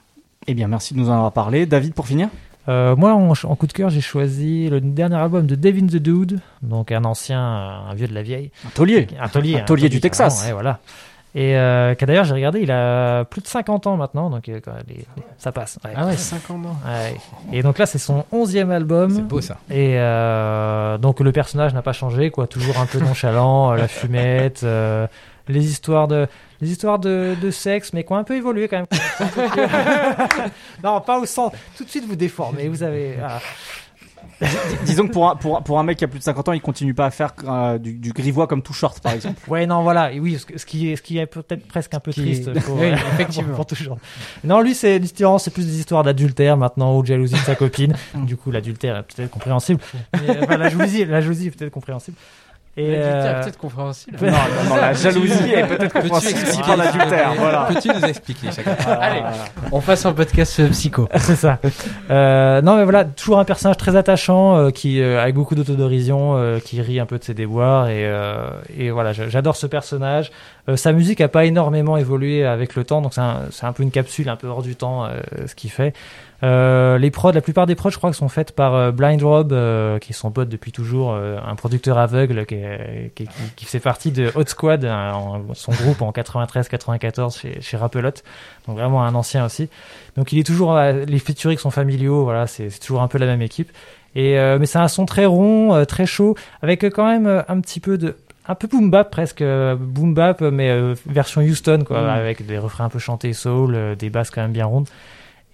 [0.47, 1.67] Eh bien, merci de nous en avoir parlé.
[1.67, 2.29] David, pour finir?
[2.69, 6.41] Euh, moi, en, coup de cœur, j'ai choisi le dernier album de Devin the Dude,
[6.63, 8.51] donc un ancien, un vieux de la vieille.
[8.67, 9.07] Un taulier.
[9.21, 9.61] Un taulier.
[9.61, 10.45] Un taulier du Texas.
[10.47, 10.81] Ouais, voilà.
[11.37, 14.59] Et euh, d'ailleurs, j'ai regardé, il a plus de 50 ans maintenant, donc euh,
[15.37, 15.79] ça passe.
[15.95, 16.77] Ah ouais, 50 ans.
[16.87, 17.15] Ouais.
[17.53, 19.11] Et donc là, c'est son 11e album.
[19.11, 19.59] C'est beau ça.
[19.69, 22.47] Et euh, donc le personnage n'a pas changé, quoi.
[22.47, 25.07] Toujours un peu nonchalant, la fumette, euh,
[25.49, 26.27] les histoires de
[26.61, 28.87] les histoires de, de, sexe, mais qui ont un peu évolué quand même.
[30.83, 31.53] non, pas au sens.
[31.77, 32.69] Tout de suite, vous déformez.
[32.69, 33.17] Vous avez.
[34.85, 36.61] Disons que pour un, pour, pour un mec qui a plus de 50 ans, il
[36.61, 39.39] continue pas à faire euh, du, du, grivois comme tout short, par exemple.
[39.49, 40.13] Ouais, non, voilà.
[40.13, 42.53] Et oui, ce, qui est, ce qui est peut-être presque un peu triste.
[42.65, 43.55] Pour, oui, effectivement.
[43.55, 43.99] pour, tout short.
[44.45, 47.95] Non, lui, c'est c'est plus des histoires d'adultère maintenant ou de jalousie de sa copine.
[48.15, 49.81] du coup, l'adultère est peut-être compréhensible.
[50.13, 52.17] Mais, enfin, la jalousie, la jalousie est peut-être compréhensible.
[52.79, 53.43] Et euh...
[53.43, 54.19] peut-être compréhensible.
[54.21, 57.33] Non, non, non, la jalousie est peut-être compréhensible par l'adultère.
[57.39, 57.69] Voilà.
[57.73, 59.23] Peux-tu nous expliquer chacun Allez,
[59.73, 61.09] on passe en podcast psycho.
[61.17, 61.59] C'est ça.
[62.11, 66.37] Euh, non, mais voilà, toujours un personnage très attachant, euh, qui euh, avec beaucoup d'autodérision,
[66.37, 70.31] euh, qui rit un peu de ses déboires, et, euh, et voilà, j'adore ce personnage.
[70.75, 73.91] sa musique a pas énormément évolué avec le temps, donc c'est un, un, peu une
[73.91, 75.09] capsule, un peu hors du temps,
[75.47, 75.95] ce qu'il fait.
[76.43, 79.53] Euh, les prods, la plupart des prods, je crois, sont faites par euh, Blind Rob,
[79.53, 82.57] euh, qui est son pote depuis toujours, euh, un producteur aveugle qui,
[83.15, 88.11] qui, qui, fait partie de Hot Squad, hein, son groupe en 93-94 chez, chez Rapelot,
[88.67, 89.69] donc vraiment un ancien aussi.
[90.17, 93.43] Donc il est toujours, les featuring sont familiaux, voilà, c'est toujours un peu la même
[93.43, 93.71] équipe.
[94.15, 97.99] Et mais c'est un son très rond, très chaud, avec quand même un petit peu
[97.99, 98.17] de
[98.49, 102.09] un peu boom bap presque boom bap mais version Houston quoi mm.
[102.09, 104.89] avec des refrains un peu chantés soul des basses quand même bien rondes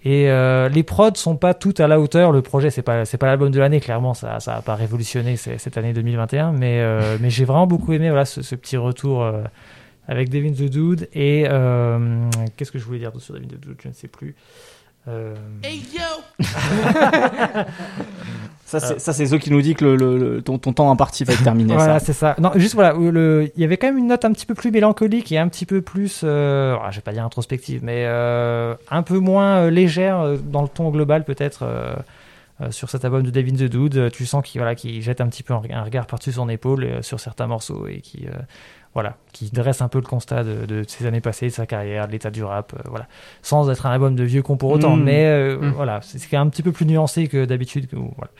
[0.05, 2.33] et euh, les prods sont pas toutes à la hauteur.
[2.33, 5.37] Le projet, c'est pas c'est pas l'album de l'année, clairement, ça ça a pas révolutionné
[5.37, 6.51] cette année 2021.
[6.51, 9.43] Mais euh, mais j'ai vraiment beaucoup aimé voilà ce, ce petit retour euh,
[10.07, 13.77] avec Devin the Dude et euh, qu'est-ce que je voulais dire sur Devin the Dude,
[13.81, 14.35] je ne sais plus.
[15.07, 15.35] Euh...
[15.63, 16.01] Hey yo
[18.79, 21.23] Ça, c'est, ça, c'est Zo qui nous dit que le, le, ton, ton, temps imparti
[21.23, 21.73] va être terminé.
[21.75, 22.35] voilà, c'est ça.
[22.39, 24.71] Non, juste voilà, le, il y avait quand même une note un petit peu plus
[24.71, 29.03] mélancolique et un petit peu plus, euh, je vais pas dire introspective, mais euh, un
[29.03, 31.63] peu moins euh, légère euh, dans le ton global peut-être.
[31.63, 31.93] Euh,
[32.69, 35.43] sur cet album de David the Dude, tu sens qu'il voilà, qu'il jette un petit
[35.43, 38.25] peu un regard par-dessus son épaule sur certains morceaux et qui
[38.93, 42.07] voilà, qui dresse un peu le constat de, de ses années passées, de sa carrière,
[42.07, 43.07] de l'état du rap, euh, voilà,
[43.41, 45.03] sans être un album de vieux con pour autant, Mm.
[45.03, 45.71] mais euh, Mm.
[45.75, 47.87] voilà, c'est un petit peu plus nuancé que d'habitude.
[47.91, 48.31] Voilà.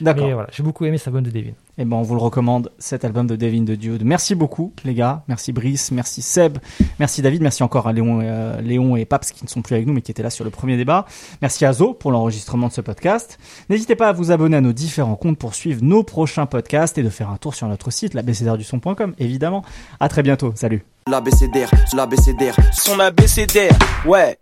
[0.00, 0.28] D'accord.
[0.30, 1.52] Voilà, j'ai beaucoup aimé cet album de Devin.
[1.78, 4.04] Et ben on vous le recommande, cet album de Devin de Dude.
[4.04, 6.58] Merci beaucoup les gars, merci Brice, merci Seb,
[6.98, 9.74] merci David, merci encore à Léon, et, euh, Léon et Paps qui ne sont plus
[9.76, 11.06] avec nous mais qui étaient là sur le premier débat.
[11.40, 13.38] Merci à Zo pour l'enregistrement de ce podcast.
[13.70, 17.02] N'hésitez pas à vous abonner à nos différents comptes pour suivre nos prochains podcasts et
[17.02, 19.62] de faire un tour sur notre site, labcdrduson.com évidemment.
[20.00, 20.84] À très bientôt, salut.
[21.08, 23.76] L'abécédaire, l'abécédaire, son abécédaire,
[24.06, 24.36] ouais.